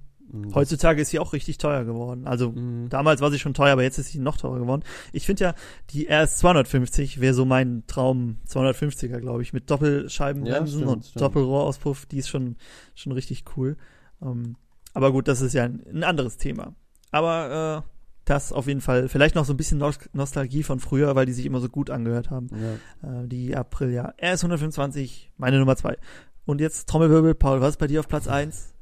[0.53, 2.27] Heutzutage ist sie auch richtig teuer geworden.
[2.27, 2.89] Also Mhm.
[2.89, 4.83] damals war sie schon teuer, aber jetzt ist sie noch teurer geworden.
[5.11, 5.55] Ich finde ja,
[5.89, 11.05] die RS 250 wäre so mein Traum 250er, glaube ich, mit Doppelscheibenbremsen Ja, stimmt, und
[11.05, 11.21] stimmt.
[11.23, 12.05] Doppelrohrauspuff.
[12.05, 12.57] Die ist schon,
[12.93, 13.75] schon richtig cool.
[14.21, 14.55] Ähm,
[14.93, 16.75] aber gut, das ist ja ein, ein anderes Thema.
[17.09, 17.89] Aber äh,
[18.29, 21.33] das auf jeden Fall, vielleicht noch so ein bisschen Nos Nostalgie von früher, weil die
[21.33, 22.47] sich immer so gut angehört haben.
[23.03, 23.21] Ja.
[23.23, 25.97] Äh, die Aprilia RS 125, meine Nummer zwei.
[26.45, 28.73] Und jetzt Trommelwirbel, Paul, was ist bei dir auf Platz eins?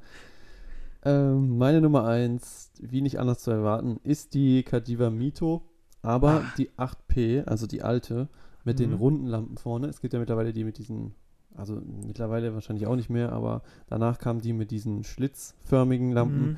[1.03, 5.63] Ähm, meine Nummer eins, wie nicht anders zu erwarten, ist die Cagiva Mito,
[6.01, 6.53] aber Ah.
[6.57, 8.27] die 8P, also die alte,
[8.63, 8.97] mit den Mhm.
[8.97, 9.87] runden Lampen vorne.
[9.87, 11.13] Es gibt ja mittlerweile die mit diesen,
[11.55, 16.41] also mittlerweile wahrscheinlich auch nicht mehr, aber danach kamen die mit diesen schlitzförmigen Lampen.
[16.49, 16.57] Mhm.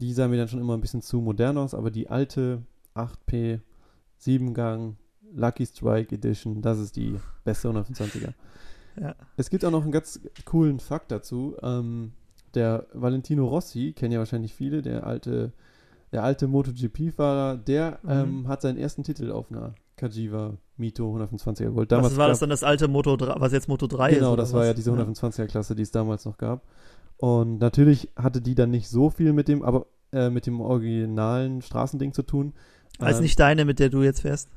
[0.00, 2.62] Die sah mir dann schon immer ein bisschen zu modern aus, aber die alte
[2.94, 3.60] 8P
[4.20, 4.96] 7-Gang
[5.34, 8.32] Lucky Strike Edition, das ist die beste 125er.
[8.98, 9.14] Ja.
[9.36, 11.54] Es gibt auch noch einen ganz coolen Fakt dazu.
[11.62, 12.12] Ähm,
[12.54, 15.52] der Valentino Rossi, kennen ja wahrscheinlich viele, der alte,
[16.12, 18.10] der alte MotoGP-Fahrer, der Mhm.
[18.10, 21.90] ähm, hat seinen ersten Titel auf einer Cagiva Mito 125er geholt.
[21.90, 24.18] Was war das dann das alte Moto 3, was jetzt Moto 3 ist?
[24.20, 24.68] Genau, das war was?
[24.68, 26.62] ja diese 125er-Klasse, die es damals noch gab.
[27.18, 31.62] Und natürlich hatte die dann nicht so viel mit dem, aber äh, mit dem originalen
[31.62, 32.52] Straßending zu tun.
[32.98, 34.48] Als Ähm, nicht deine, mit der du jetzt fährst.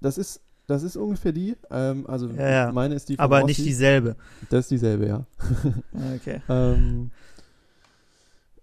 [0.00, 1.56] Das ist, das ist ungefähr die.
[1.70, 2.72] Ähm, also Ja, ja.
[2.72, 3.48] meine ist die von Aber Rossi.
[3.48, 4.16] nicht dieselbe.
[4.50, 5.26] Das ist dieselbe, ja.
[6.16, 6.40] Okay.
[6.48, 7.10] Ähm,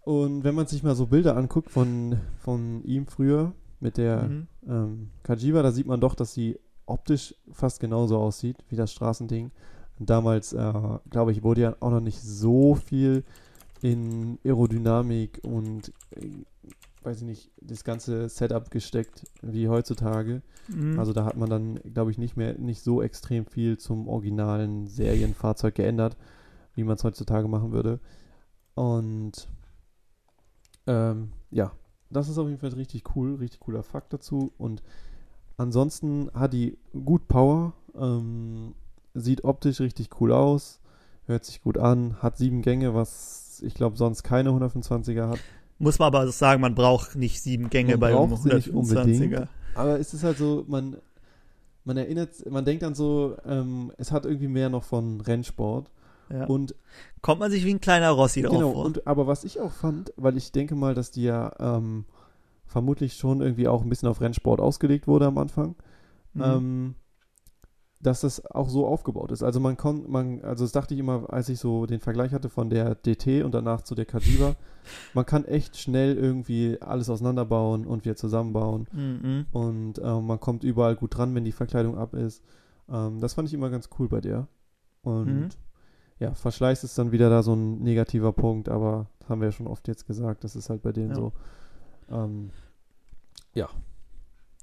[0.03, 4.47] und wenn man sich mal so Bilder anguckt von, von ihm früher mit der Mhm.
[4.67, 9.49] ähm, Kajiva, da sieht man doch, dass sie optisch fast genauso aussieht wie das Straßending.
[9.99, 10.73] Damals, äh,
[11.09, 13.23] glaube ich, wurde ja auch noch nicht so viel
[13.81, 16.29] in Aerodynamik und, äh,
[17.03, 20.41] weiß ich nicht, das ganze Setup gesteckt wie heutzutage.
[20.67, 20.99] Mhm.
[20.99, 24.87] Also da hat man dann, glaube ich, nicht mehr, nicht so extrem viel zum originalen
[24.87, 26.17] Serienfahrzeug geändert,
[26.73, 27.99] wie man es heutzutage machen würde.
[28.73, 29.47] Und
[30.87, 31.71] ähm, ja,
[32.09, 34.51] das ist auf jeden Fall richtig cool, richtig cooler Fakt dazu.
[34.57, 34.83] Und
[35.57, 38.73] ansonsten hat die gut Power, ähm,
[39.15, 40.79] sieht optisch richtig cool aus,
[41.25, 45.39] hört sich gut an, hat sieben Gänge, was ich glaube sonst keine 125er hat.
[45.79, 48.69] Muss man aber sagen, man braucht nicht sieben Gänge Man bei einem braucht sie nicht
[48.69, 49.47] 125er.
[49.75, 50.97] Aber es ist halt so, man,
[51.83, 55.89] man erinnert, man denkt dann so, ähm, es hat irgendwie mehr noch von Rennsport.
[56.29, 56.45] Ja.
[56.45, 56.75] Und
[57.21, 58.85] Kommt man sich wie ein kleiner Rossi drauf genau, vor.
[58.85, 62.05] und aber was ich auch fand, weil ich denke mal, dass die ja ähm,
[62.65, 65.75] vermutlich schon irgendwie auch ein bisschen auf Rennsport ausgelegt wurde am Anfang,
[66.33, 66.41] Mhm.
[66.43, 66.95] ähm,
[68.01, 69.41] dass das auch so aufgebaut ist.
[69.41, 72.49] Also man kann, man, also das dachte ich immer, als ich so den Vergleich hatte
[72.49, 74.55] von der DT und danach zu der Kajiva,
[75.13, 78.87] man kann echt schnell irgendwie alles auseinanderbauen und wieder zusammenbauen.
[78.91, 79.45] Mhm.
[79.51, 82.43] Und ähm, man kommt überall gut dran, wenn die Verkleidung ab ist.
[82.89, 84.47] Ähm, das fand ich immer ganz cool bei der.
[85.01, 85.49] Und Mhm.
[86.19, 89.51] ja, Verschleiß ist dann wieder da so ein negativer Punkt, aber das haben wir ja
[89.53, 91.15] schon oft jetzt gesagt, das ist halt bei denen Ja.
[91.15, 91.33] so.
[92.09, 92.51] Ähm,
[93.53, 93.67] ja.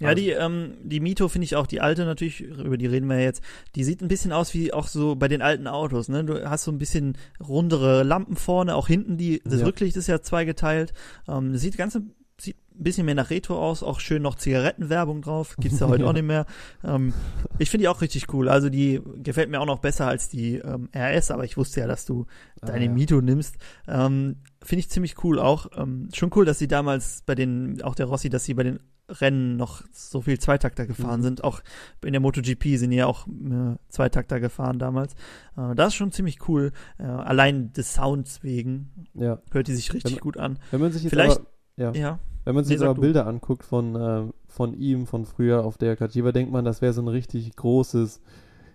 [0.03, 3.07] Ja, Also- die, ähm, die Mito finde ich auch, die alte natürlich, über die reden
[3.09, 3.42] wir ja jetzt,
[3.74, 6.24] die sieht ein bisschen aus wie auch so bei den alten Autos, ne?
[6.24, 9.66] Du hast so ein bisschen rundere Lampen vorne, auch hinten die, das Ja.
[9.66, 10.92] Rücklicht ist ja zweigeteilt.
[11.28, 11.98] Ähm, sieht ganz
[12.40, 16.07] sieht ein bisschen mehr nach Retro aus, auch schön noch Zigarettenwerbung drauf, gibt's ja heute
[16.09, 16.46] auch nicht mehr.
[16.82, 17.12] Ähm,
[17.59, 20.57] ich finde die auch richtig cool, also die gefällt mir auch noch besser als die
[20.57, 22.26] ähm, RS, aber ich wusste ja, dass du
[22.61, 22.90] deine Ah, ja.
[22.90, 23.57] Mito nimmst.
[23.86, 25.66] Ähm, Finde ich ziemlich cool auch.
[25.76, 28.80] Ähm, schon cool, dass sie damals bei den, auch der Rossi, dass sie bei den
[29.20, 31.24] Rennen noch so viel Zweitakter gefahren Mhm.
[31.24, 31.44] sind.
[31.44, 31.60] Auch
[32.04, 35.14] in der MotoGP sind ja auch äh, Zweitakter gefahren damals.
[35.56, 36.72] Äh, das ist schon ziemlich cool.
[36.98, 39.38] Äh, allein des Sounds wegen Ja.
[39.50, 40.58] hört die sich richtig Wenn- gut an.
[40.70, 41.46] Wenn man sich jetzt Vielleicht- aber,
[41.76, 41.92] ja.
[41.92, 42.18] Ja.
[42.44, 43.00] Wenn man sich Nee, aber du.
[43.02, 46.92] Bilder anguckt von, ähm, von ihm, von früher auf der Kajiva, denkt man, das wäre
[46.92, 48.20] so ein richtig großes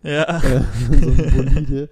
[0.03, 0.23] Ja.
[0.41, 1.89] äh, so ein Bolide.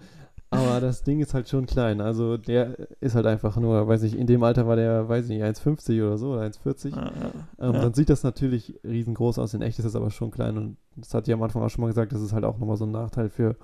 [0.58, 2.02] Aber das Ding ist halt schon klein.
[2.02, 5.32] Also der ist halt einfach nur, weiß ich, in dem Alter war der, weiß ich
[5.32, 6.96] nicht, 1,50 oder so, oder 1,40.
[6.96, 7.12] Ja,
[7.60, 7.82] Ähm, ja.
[7.82, 9.54] Dann sieht das natürlich riesengroß aus.
[9.54, 10.58] In echt ist das aber schon klein.
[10.58, 12.78] Und das hat ja am Anfang auch schon mal gesagt, das ist halt auch nochmal
[12.78, 13.56] so ein Nachteil für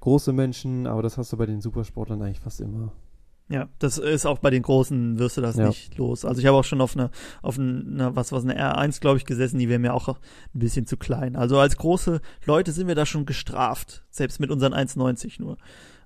[0.00, 0.86] große Menschen.
[0.86, 2.92] Aber das hast du bei den Supersportlern eigentlich fast immer.
[3.52, 5.66] Ja, das ist auch bei den Großen wirst du das Ja.
[5.66, 6.24] nicht los.
[6.24, 7.10] Also ich habe auch schon auf eine,
[7.42, 10.14] auf eine, was was eine R1 glaube ich gesessen, die wäre mir auch ein
[10.52, 11.34] bisschen zu klein.
[11.34, 15.56] Also als große Leute sind wir da schon gestraft, selbst mit unseren 1,90 nur.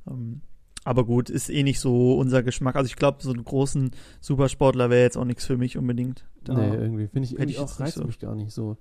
[0.09, 0.41] Ähm,
[0.85, 2.77] aber gut, ist eh nicht so unser Geschmack.
[2.77, 3.91] Also ich glaube, so einen großen
[4.21, 6.27] Supersportler wäre jetzt auch nichts für mich unbedingt.
[6.45, 8.05] Da, Nee, irgendwie finde ich, irgendwie ich auch reizt so.
[8.05, 8.77] mich gar nicht so.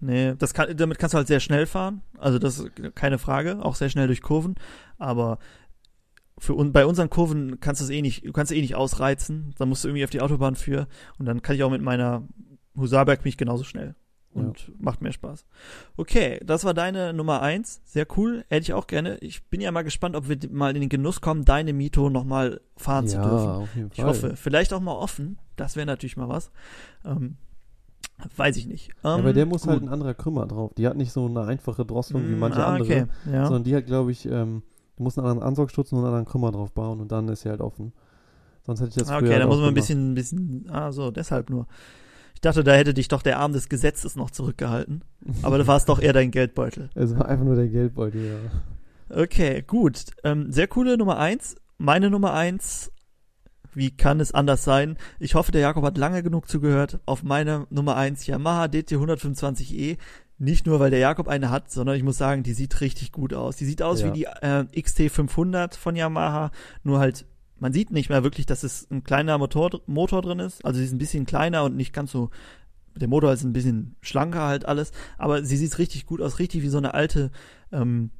[0.00, 2.00] Nee, das kann, damit kannst du halt sehr schnell fahren.
[2.18, 4.54] Also das ist keine Frage, auch sehr schnell durch Kurven.
[4.98, 5.38] Aber
[6.38, 8.74] für un, bei unseren Kurven kannst du es eh nicht, du kannst es eh nicht
[8.74, 9.54] ausreizen.
[9.58, 10.88] Da musst du irgendwie auf die Autobahn für.
[11.18, 12.26] Und dann kann ich auch mit meiner
[12.76, 13.94] Husarberg mich genauso schnell.
[14.32, 15.44] Und macht mehr Spaß.
[15.96, 17.80] Okay, das war deine Nummer eins.
[17.84, 18.44] Sehr cool.
[18.48, 19.18] Hätte ich auch gerne.
[19.18, 22.60] Ich bin ja mal gespannt, ob wir mal in den Genuss kommen, deine Mito nochmal
[22.76, 23.48] fahren zu ja, dürfen.
[23.48, 24.06] auf jeden Ich Fall.
[24.06, 24.36] hoffe.
[24.36, 25.38] Vielleicht auch mal offen.
[25.56, 26.52] Das wäre natürlich mal was.
[27.04, 27.36] Ähm,
[28.36, 28.90] weiß ich nicht.
[29.02, 29.70] Ja, Ähm, aber der muss gut.
[29.70, 30.72] halt ein anderer Krümmer drauf.
[30.76, 32.84] Die hat nicht so eine einfache Drosselung wie Mm, manche ah, andere.
[33.02, 33.06] Okay.
[33.32, 33.44] Ja.
[33.46, 34.62] Sondern die hat, glaube ich, ähm,
[34.96, 37.48] du musst einen anderen Ansaugstutz und einen anderen Krümmer drauf bauen und dann ist sie
[37.48, 37.92] halt offen.
[38.64, 40.66] Sonst hätte ich das Ah, früher okay, halt da muss man ein bisschen, ein bisschen,
[40.70, 41.66] ah, so, deshalb nur.
[42.34, 45.02] Ich dachte, da hätte dich doch der Arm des Gesetzes noch zurückgehalten.
[45.42, 46.88] Aber da war es doch eher dein Geldbeutel.
[46.94, 49.16] Es war einfach nur der Geldbeutel, ja.
[49.22, 50.04] Okay, gut.
[50.24, 51.56] Ähm, sehr coole Nummer eins.
[51.78, 52.92] Meine Nummer eins.
[53.74, 54.96] Wie kann es anders sein?
[55.18, 57.00] Ich hoffe, der Jakob hat lange genug zugehört.
[57.06, 59.96] Auf meine Nummer eins Yamaha DT 125e.
[60.38, 63.34] Nicht nur, weil der Jakob eine hat, sondern ich muss sagen, die sieht richtig gut
[63.34, 63.56] aus.
[63.56, 64.06] Die sieht aus Ja.
[64.08, 66.50] wie die äh, XT 500 von Yamaha,
[66.82, 67.26] nur halt
[67.60, 70.64] man sieht nicht mehr wirklich, dass es ein kleiner Motor, Motor drin ist.
[70.64, 72.30] Also sie ist ein bisschen kleiner und nicht ganz so.
[72.96, 76.62] Der Motor ist ein bisschen schlanker halt alles, aber sie sieht richtig gut aus, richtig
[76.62, 77.30] wie so eine alte,
[77.70, 78.10] ähm,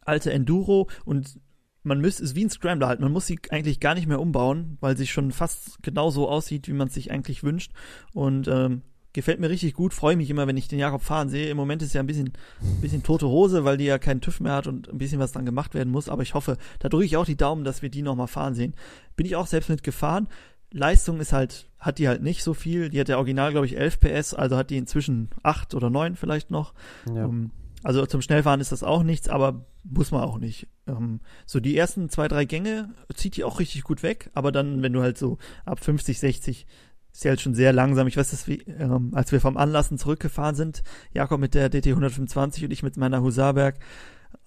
[0.00, 1.38] alte Enduro und
[1.82, 3.00] man müsste es wie ein Scrambler halt.
[3.00, 6.72] Man muss sie eigentlich gar nicht mehr umbauen, weil sie schon fast genauso aussieht, wie
[6.72, 7.72] man es sich eigentlich wünscht.
[8.12, 8.82] Und ähm,
[9.14, 11.50] Gefällt mir richtig gut, freue mich immer, wenn ich den Jakob fahren sehe.
[11.50, 12.32] Im Moment ist ja ein bisschen,
[12.62, 15.32] ein bisschen tote Hose, weil die ja keinen TÜV mehr hat und ein bisschen was
[15.32, 16.08] dran gemacht werden muss.
[16.08, 18.74] Aber ich hoffe, da drücke ich auch die Daumen, dass wir die nochmal fahren sehen.
[19.14, 20.28] Bin ich auch selbst mit gefahren.
[20.72, 22.88] Leistung ist halt, hat die halt nicht so viel.
[22.88, 26.16] Die hat ja original, glaube ich, 11 PS, also hat die inzwischen 8 oder 9
[26.16, 26.72] vielleicht noch.
[27.14, 27.26] Ja.
[27.26, 27.50] Um,
[27.82, 30.68] also zum Schnellfahren ist das auch nichts, aber muss man auch nicht.
[30.86, 34.82] Um, so die ersten zwei, drei Gänge zieht die auch richtig gut weg, aber dann,
[34.82, 36.66] wenn du halt so ab 50, 60
[37.12, 38.06] ist ja halt schon sehr langsam.
[38.06, 40.82] Ich weiß, dass wir, ähm, als wir vom Anlassen zurückgefahren sind,
[41.12, 43.78] Jakob mit der DT 125 und ich mit meiner Husaberg,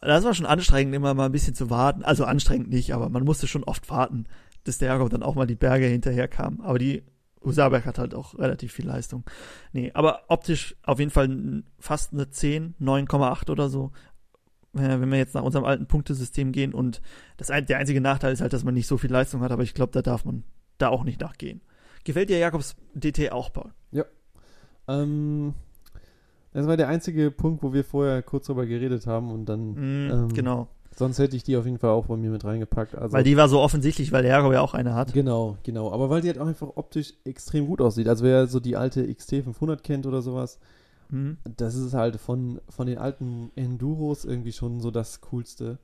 [0.01, 2.03] das war schon anstrengend, immer mal ein bisschen zu warten.
[2.03, 4.26] Also anstrengend nicht, aber man musste schon oft warten,
[4.63, 6.61] dass der Jakob dann auch mal die Berge hinterher kam.
[6.61, 7.03] Aber die
[7.43, 9.24] Husaberg hat halt auch relativ viel Leistung.
[9.72, 13.91] Nee, aber optisch auf jeden Fall fast eine 10, 9,8 oder so.
[14.74, 17.01] Wenn wir jetzt nach unserem alten Punktesystem gehen und
[17.38, 19.74] das der einzige Nachteil ist halt, dass man nicht so viel Leistung hat, aber ich
[19.74, 20.43] glaube, da darf man
[20.80, 21.61] da auch nicht nachgehen.
[22.06, 23.72] Gefällt dir Jakobs DT auch, Paul?
[24.88, 25.56] Ähm,
[26.53, 29.72] das war der einzige Punkt, wo wir vorher kurz drüber geredet haben und dann.
[29.74, 30.68] Mm, ähm, genau.
[30.95, 32.95] Sonst hätte ich die auf jeden Fall auch bei mir mit reingepackt.
[32.95, 35.12] Also, Weil die war so offensichtlich, weil der Jakob ja auch eine hat.
[35.12, 35.91] Genau, genau.
[35.91, 38.08] Aber weil die halt auch einfach optisch extrem gut aussieht.
[38.08, 40.60] Also wer so die alte XT500 kennt oder sowas,
[41.10, 41.38] Mhm.
[41.58, 45.80] das ist halt von, von den alten Enduros irgendwie schon so das Coolste.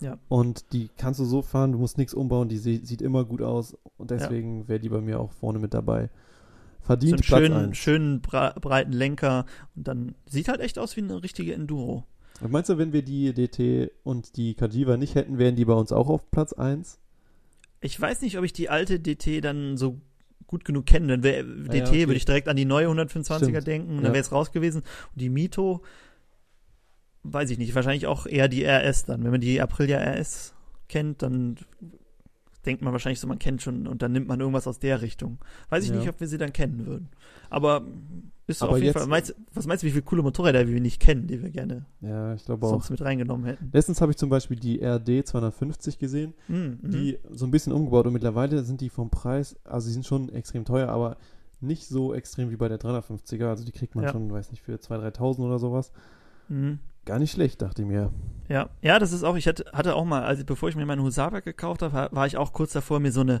[0.00, 0.18] Ja.
[0.28, 3.42] Und die kannst du so fahren, du musst nichts umbauen, die sie, sieht immer gut
[3.42, 3.76] aus.
[3.96, 6.10] Und deswegen wäre die bei mir auch vorne mit dabei.
[6.82, 9.44] So Verdient einen Platz schönen, schönen bra breiten Lenker
[9.74, 12.04] und dann sieht halt echt aus wie eine richtige Enduro.
[12.40, 15.72] Und Meinst du, wenn wir die DT und die Kajiva nicht hätten, wären die bei
[15.72, 17.00] uns auch auf Platz 1?
[17.80, 20.00] Ich weiß nicht, ob ich die alte DT dann so
[20.46, 21.08] gut genug kenne.
[21.08, 22.06] Dann wäre DT, ja, okay.
[22.06, 23.66] würde ich direkt an die neue 125er Stimmt.
[23.66, 24.02] denken und Ja.
[24.02, 24.82] dann wäre es raus gewesen.
[25.12, 25.82] Und die Mito,
[27.32, 29.22] weiß ich nicht, wahrscheinlich auch eher die RS dann.
[29.24, 30.54] Wenn man die Aprilia RS
[30.88, 31.56] kennt, dann
[32.64, 35.38] denkt man wahrscheinlich so, man kennt schon und dann nimmt man irgendwas aus der Richtung.
[35.68, 35.96] Weiß ich Ja.
[35.96, 37.08] nicht, ob wir sie dann kennen würden.
[37.48, 37.82] Aber
[38.48, 39.06] ist Aber auf jeden Fall.
[39.06, 42.34] Meinst, was meinst du, wie viele coole Motorräder wir nicht kennen, die wir gerne Ja,
[42.34, 42.70] ich glaube auch.
[42.70, 43.70] sonst mit reingenommen hätten?
[43.72, 46.90] Letztens habe ich zum Beispiel die RD 250 gesehen, Mhm, mhm.
[46.90, 50.28] die so ein bisschen umgebaut und mittlerweile sind die vom Preis, also sie sind schon
[50.30, 51.16] extrem teuer, aber
[51.60, 53.46] nicht so extrem wie bei der 350er.
[53.48, 54.10] Also die kriegt man Ja.
[54.12, 55.92] schon, weiß nicht, für 2.000, 3.000 oder sowas.
[56.48, 56.80] Mhm.
[57.06, 58.12] Gar nicht schlecht, dachte ich mir.
[58.48, 61.02] Ja, ja, das ist auch, ich hatte, hatte auch mal, also bevor ich mir meine
[61.02, 63.40] Husarwerk gekauft habe, war- war ich auch kurz davor, mir so eine,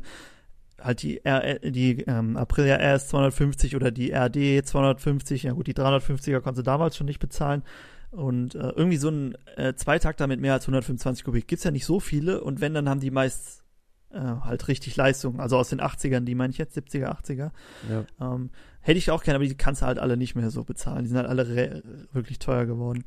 [0.80, 5.74] halt die, R, die ähm, Aprilia RS 250 oder die RD 250, ja gut, die
[5.74, 7.62] 350er konnte damals schon nicht bezahlen.
[8.10, 11.84] Und äh, irgendwie so ein äh, Zweitakter mit mehr als 125 Kubik gibt's ja nicht
[11.86, 13.62] so viele und wenn, dann haben die meist
[14.10, 15.40] äh, halt richtig Leistung.
[15.40, 17.50] Also aus den 80ern, die meine ich jetzt, 70er, 80er.
[17.90, 18.04] Ja.
[18.34, 18.50] Ähm,
[18.80, 21.02] hätte ich auch gerne, aber die kannst du halt alle nicht mehr so bezahlen.
[21.04, 23.04] Die sind halt alle wirklich teuer geworden.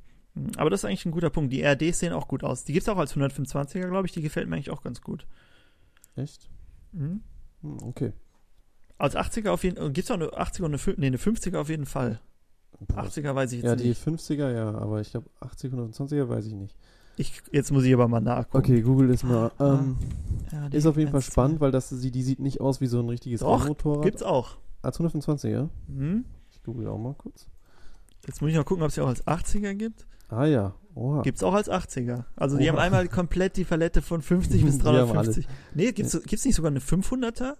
[0.57, 1.51] Aber das ist eigentlich ein guter Punkt.
[1.51, 2.63] Die RDs sehen auch gut aus.
[2.63, 4.13] Die gibt's auch als 125er, glaube ich.
[4.13, 5.25] Die gefällt mir eigentlich auch ganz gut.
[6.15, 6.49] Echt?
[6.91, 7.21] Mhm.
[7.61, 8.13] Hm, okay.
[8.97, 9.91] Als 80er auf jeden Fall.
[9.91, 12.19] Gibt's auch eine 80er und eine, nee, eine 50er auf jeden Fall.
[12.87, 14.07] Boah, 80er weiß ich jetzt ja, die nicht.
[14.07, 16.75] 50er, ja, aber ich glaube 80, 120er weiß ich nicht.
[17.17, 18.57] Ich, jetzt muss ich aber mal nachgucken.
[18.57, 19.51] Okay, Google ist mal.
[19.59, 19.97] Ähm,
[20.51, 22.87] Ja, die ist auf jeden Fall 1, spannend, weil das, die sieht nicht aus wie
[22.87, 24.03] so ein richtiges Doch, Rennmotorrad.
[24.03, 24.57] Gibt's auch.
[24.81, 25.67] Als 125er?
[25.87, 26.23] Mhm.
[26.51, 27.47] Ich google auch mal kurz.
[28.25, 30.05] Jetzt muss ich mal gucken, ob es die auch als 80er gibt.
[30.29, 31.21] Ah ja, oha.
[31.23, 32.23] Gibt's auch als 80er.
[32.35, 32.73] Also die Oha.
[32.73, 35.47] haben einmal komplett die Palette von 50 bis Die haben 350.
[35.73, 37.53] Nee, gibt's, gibt's nicht sogar eine 500er?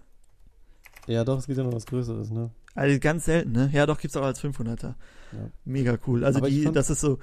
[1.06, 2.50] Ja, doch, es gibt ja noch was Größeres, ne?
[2.74, 3.70] Also ganz selten, ne?
[3.72, 4.94] Ja, doch, gibt's auch als 500er.
[5.32, 5.50] Ja.
[5.64, 6.24] Mega cool.
[6.24, 7.18] Also Aber die, fand- das ist so.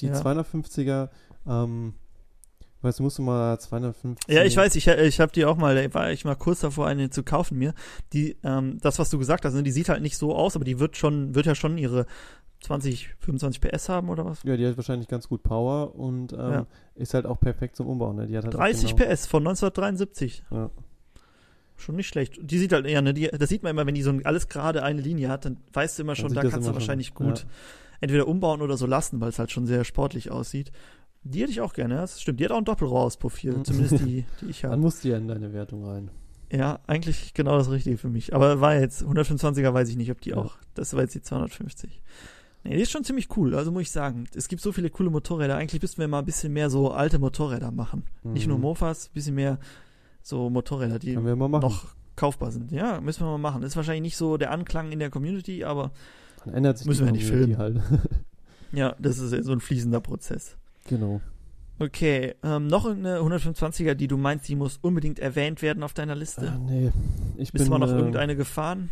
[0.00, 0.14] Die Ja.
[0.20, 1.08] 250er,
[1.46, 1.94] ähm,
[2.82, 4.32] weißt du, musst du mal 250.
[4.34, 7.10] Ja, ich weiß, ich, ich habe die auch mal, war ich mal kurz davor, eine
[7.10, 7.74] zu kaufen mir.
[8.12, 10.64] Die, ähm, das, was du gesagt hast, ne, die sieht halt nicht so aus, aber
[10.64, 12.06] die wird schon, wird ja schon ihre
[12.60, 14.42] 20, 25 PS haben oder was?
[14.42, 16.66] Ja, die hat wahrscheinlich ganz gut Power und ähm, Ja.
[16.96, 18.16] ist halt auch perfekt zum Umbauen.
[18.16, 18.26] Ne?
[18.26, 20.42] Die hat halt auch 30 genau, PS von 1973.
[20.50, 20.70] Ja.
[21.76, 22.38] Schon nicht schlecht.
[22.42, 24.48] Die sieht halt eher, ne, die, das sieht man immer, wenn die so ein- alles
[24.48, 26.74] gerade eine Linie hat, dann weißt du immer Dann schon, da kannst du immer schon-
[26.74, 27.44] wahrscheinlich gut ja.
[28.00, 30.72] entweder umbauen oder so lassen, weil es halt schon sehr sportlich aussieht.
[31.22, 32.40] Die hätte ich auch gerne, das stimmt.
[32.40, 33.64] Die hat auch ein Doppelrohr-Profil, Mhm.
[33.64, 34.80] zumindest die, die ich Dann habe.
[34.80, 36.10] musst du ja in deine Wertung rein.
[36.50, 38.34] Ja, eigentlich genau das Richtige für mich.
[38.34, 40.38] Aber war jetzt 125er, weiß ich nicht, ob die Ja.
[40.38, 40.56] auch.
[40.74, 42.00] Das war jetzt die 250.
[42.68, 44.26] Nee, die ist schon ziemlich cool, also muss ich sagen.
[44.34, 45.56] Es gibt so viele coole Motorräder.
[45.56, 48.04] Eigentlich müssten wir mal ein bisschen mehr so alte Motorräder machen.
[48.22, 48.62] Nicht nur Mhm.
[48.62, 49.58] Mofas, ein bisschen mehr
[50.22, 52.70] so Motorräder, die noch kaufbar sind.
[52.72, 53.62] Ja, müssen wir mal machen.
[53.62, 55.92] Ist wahrscheinlich nicht so der Anklang in der Community, aber
[56.44, 57.80] Dann ändert sich Müssen die wir nicht Community halt.
[58.72, 60.56] ja, das ist so ein fließender Prozess.
[60.86, 61.20] genau.
[61.80, 66.16] Okay, ähm, noch eine 125er, die du meinst, die muss unbedingt erwähnt werden auf deiner
[66.16, 66.52] Liste.
[66.52, 66.90] Ah, nee.
[67.36, 68.90] Ich Bist bin, du mal noch äh, irgendeine gefahren,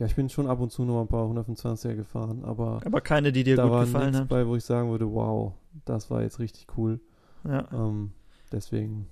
[0.00, 3.32] Ja, ich bin schon ab und zu noch ein paar 125er gefahren, aber aber keine,
[3.32, 4.28] die dir da gut war gefallen nichts hat.
[4.28, 5.52] bei, wo ich sagen würde, wow,
[5.84, 7.00] das war jetzt richtig cool.
[7.44, 7.68] Ja.
[7.70, 8.12] Ähm,
[8.50, 9.08] deswegen,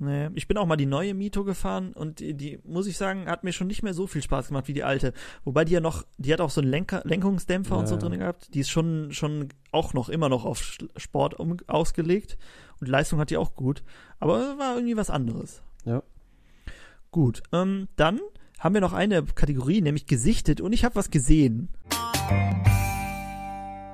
[0.00, 3.26] Nee, ich bin auch mal die neue Mito gefahren und die, die, muss ich sagen,
[3.26, 5.12] hat mir schon nicht mehr so viel Spaß gemacht wie die alte.
[5.44, 8.00] Wobei die ja noch, die hat auch so einen Lenker, Lenkungsdämpfer Ja, und so ja.
[8.00, 8.54] drin gehabt.
[8.54, 10.62] Die ist schon, schon auch noch, immer noch auf
[10.96, 12.38] Sport um, ausgelegt.
[12.80, 13.82] Und Leistung hat die auch gut.
[14.20, 15.62] Aber war irgendwie was anderes.
[15.84, 16.04] Ja.
[17.10, 18.20] Gut, ähm, dann
[18.58, 21.68] haben wir noch eine Kategorie, nämlich gesichtet und ich habe was gesehen.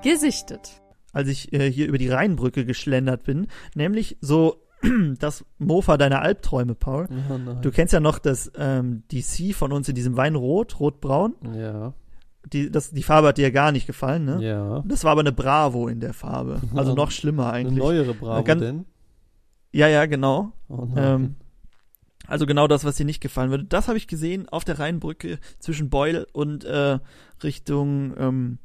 [0.02, 0.80] Gesichtet.
[1.12, 4.56] als ich äh, hier über die Rheinbrücke geschlendert bin, nämlich so
[5.18, 7.08] das Mofa deiner Albträume, Paul.
[7.30, 7.54] Oh.
[7.62, 11.34] Du kennst ja noch das ähm, DC von uns in diesem Wein rot, rot-braun.
[11.54, 11.94] ja.
[12.52, 14.38] Die, das, die Farbe hat dir ja gar nicht gefallen, ne?
[14.46, 14.84] Ja.
[14.86, 16.60] Das war aber eine Bravo in der Farbe.
[16.74, 17.78] Also noch schlimmer Eine eigentlich.
[17.78, 18.84] neuere Bravo Ganz- denn?
[19.72, 20.52] Ja, ja, genau.
[20.68, 21.14] Oh nein.
[21.22, 21.34] Ähm,
[22.27, 23.64] also genau das, was dir nicht gefallen würde.
[23.64, 26.99] Das habe ich gesehen auf der Rheinbrücke zwischen Beul und äh,
[27.43, 28.59] Richtung ähm,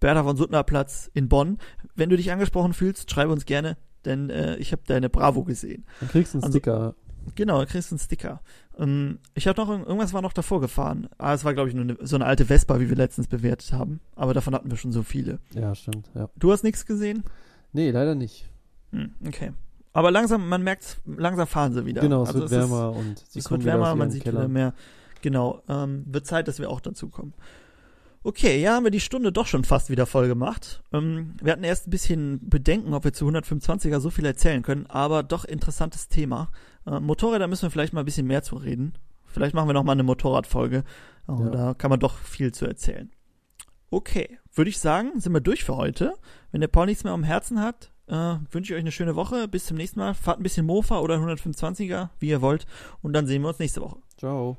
[0.00, 1.58] Bertha von Suttner Platz in Bonn.
[1.94, 5.84] Wenn du dich angesprochen fühlst, schreibe uns gerne, denn äh, ich habe deine Bravo gesehen.
[6.00, 6.94] Dann kriegst du einen also- Sticker.
[7.36, 8.40] Genau, da kriegst du einen Sticker.
[8.76, 11.08] Ähm, ich habe noch irg- irgendwas war noch davor gefahren.
[11.18, 13.72] Ah, es war glaube ich nur eine, so eine alte Vespa, wie wir letztens bewertet
[13.72, 14.00] haben.
[14.16, 15.38] Aber davon hatten wir schon so viele.
[15.54, 16.10] Ja, stimmt.
[16.16, 16.30] Ja.
[16.34, 17.22] Du hast nichts gesehen?
[17.72, 18.48] Nee, leider nicht.
[18.90, 19.52] Hm, okay.
[19.92, 22.00] Aber langsam, man merkt, langsam fahren sie wieder.
[22.00, 24.42] Genau, es Also wird ist- wärmer und sie es wird wärmer, man sieht Kellern.
[24.42, 24.74] wieder mehr.
[25.20, 27.34] Genau, ähm, wird Zeit, dass wir auch dazu kommen.
[28.24, 30.82] Okay, ja, haben wir die Stunde doch schon fast wieder voll gemacht.
[30.92, 34.86] Ähm, wir hatten erst ein bisschen Bedenken, ob wir zu 125er so viel erzählen können,
[34.86, 36.48] aber doch interessantes Thema.
[36.86, 38.94] Äh, Motorräder müssen wir vielleicht mal ein bisschen mehr zu reden.
[39.26, 40.84] Vielleicht machen wir noch mal eine Motorradfolge.
[41.28, 41.50] Äh, Ja.
[41.50, 43.10] Da kann man doch viel zu erzählen.
[43.90, 46.14] Okay, würde ich sagen, sind wir durch für heute.
[46.52, 49.48] Wenn der Paul nichts mehr am Herzen hat, äh, wünsche ich euch eine schöne Woche.
[49.48, 50.14] Bis zum nächsten Mal.
[50.14, 52.66] Fahrt ein bisschen Mofa oder 125er, wie ihr wollt.
[53.00, 53.96] Und dann sehen wir uns nächste Woche.
[54.18, 54.58] Ciao.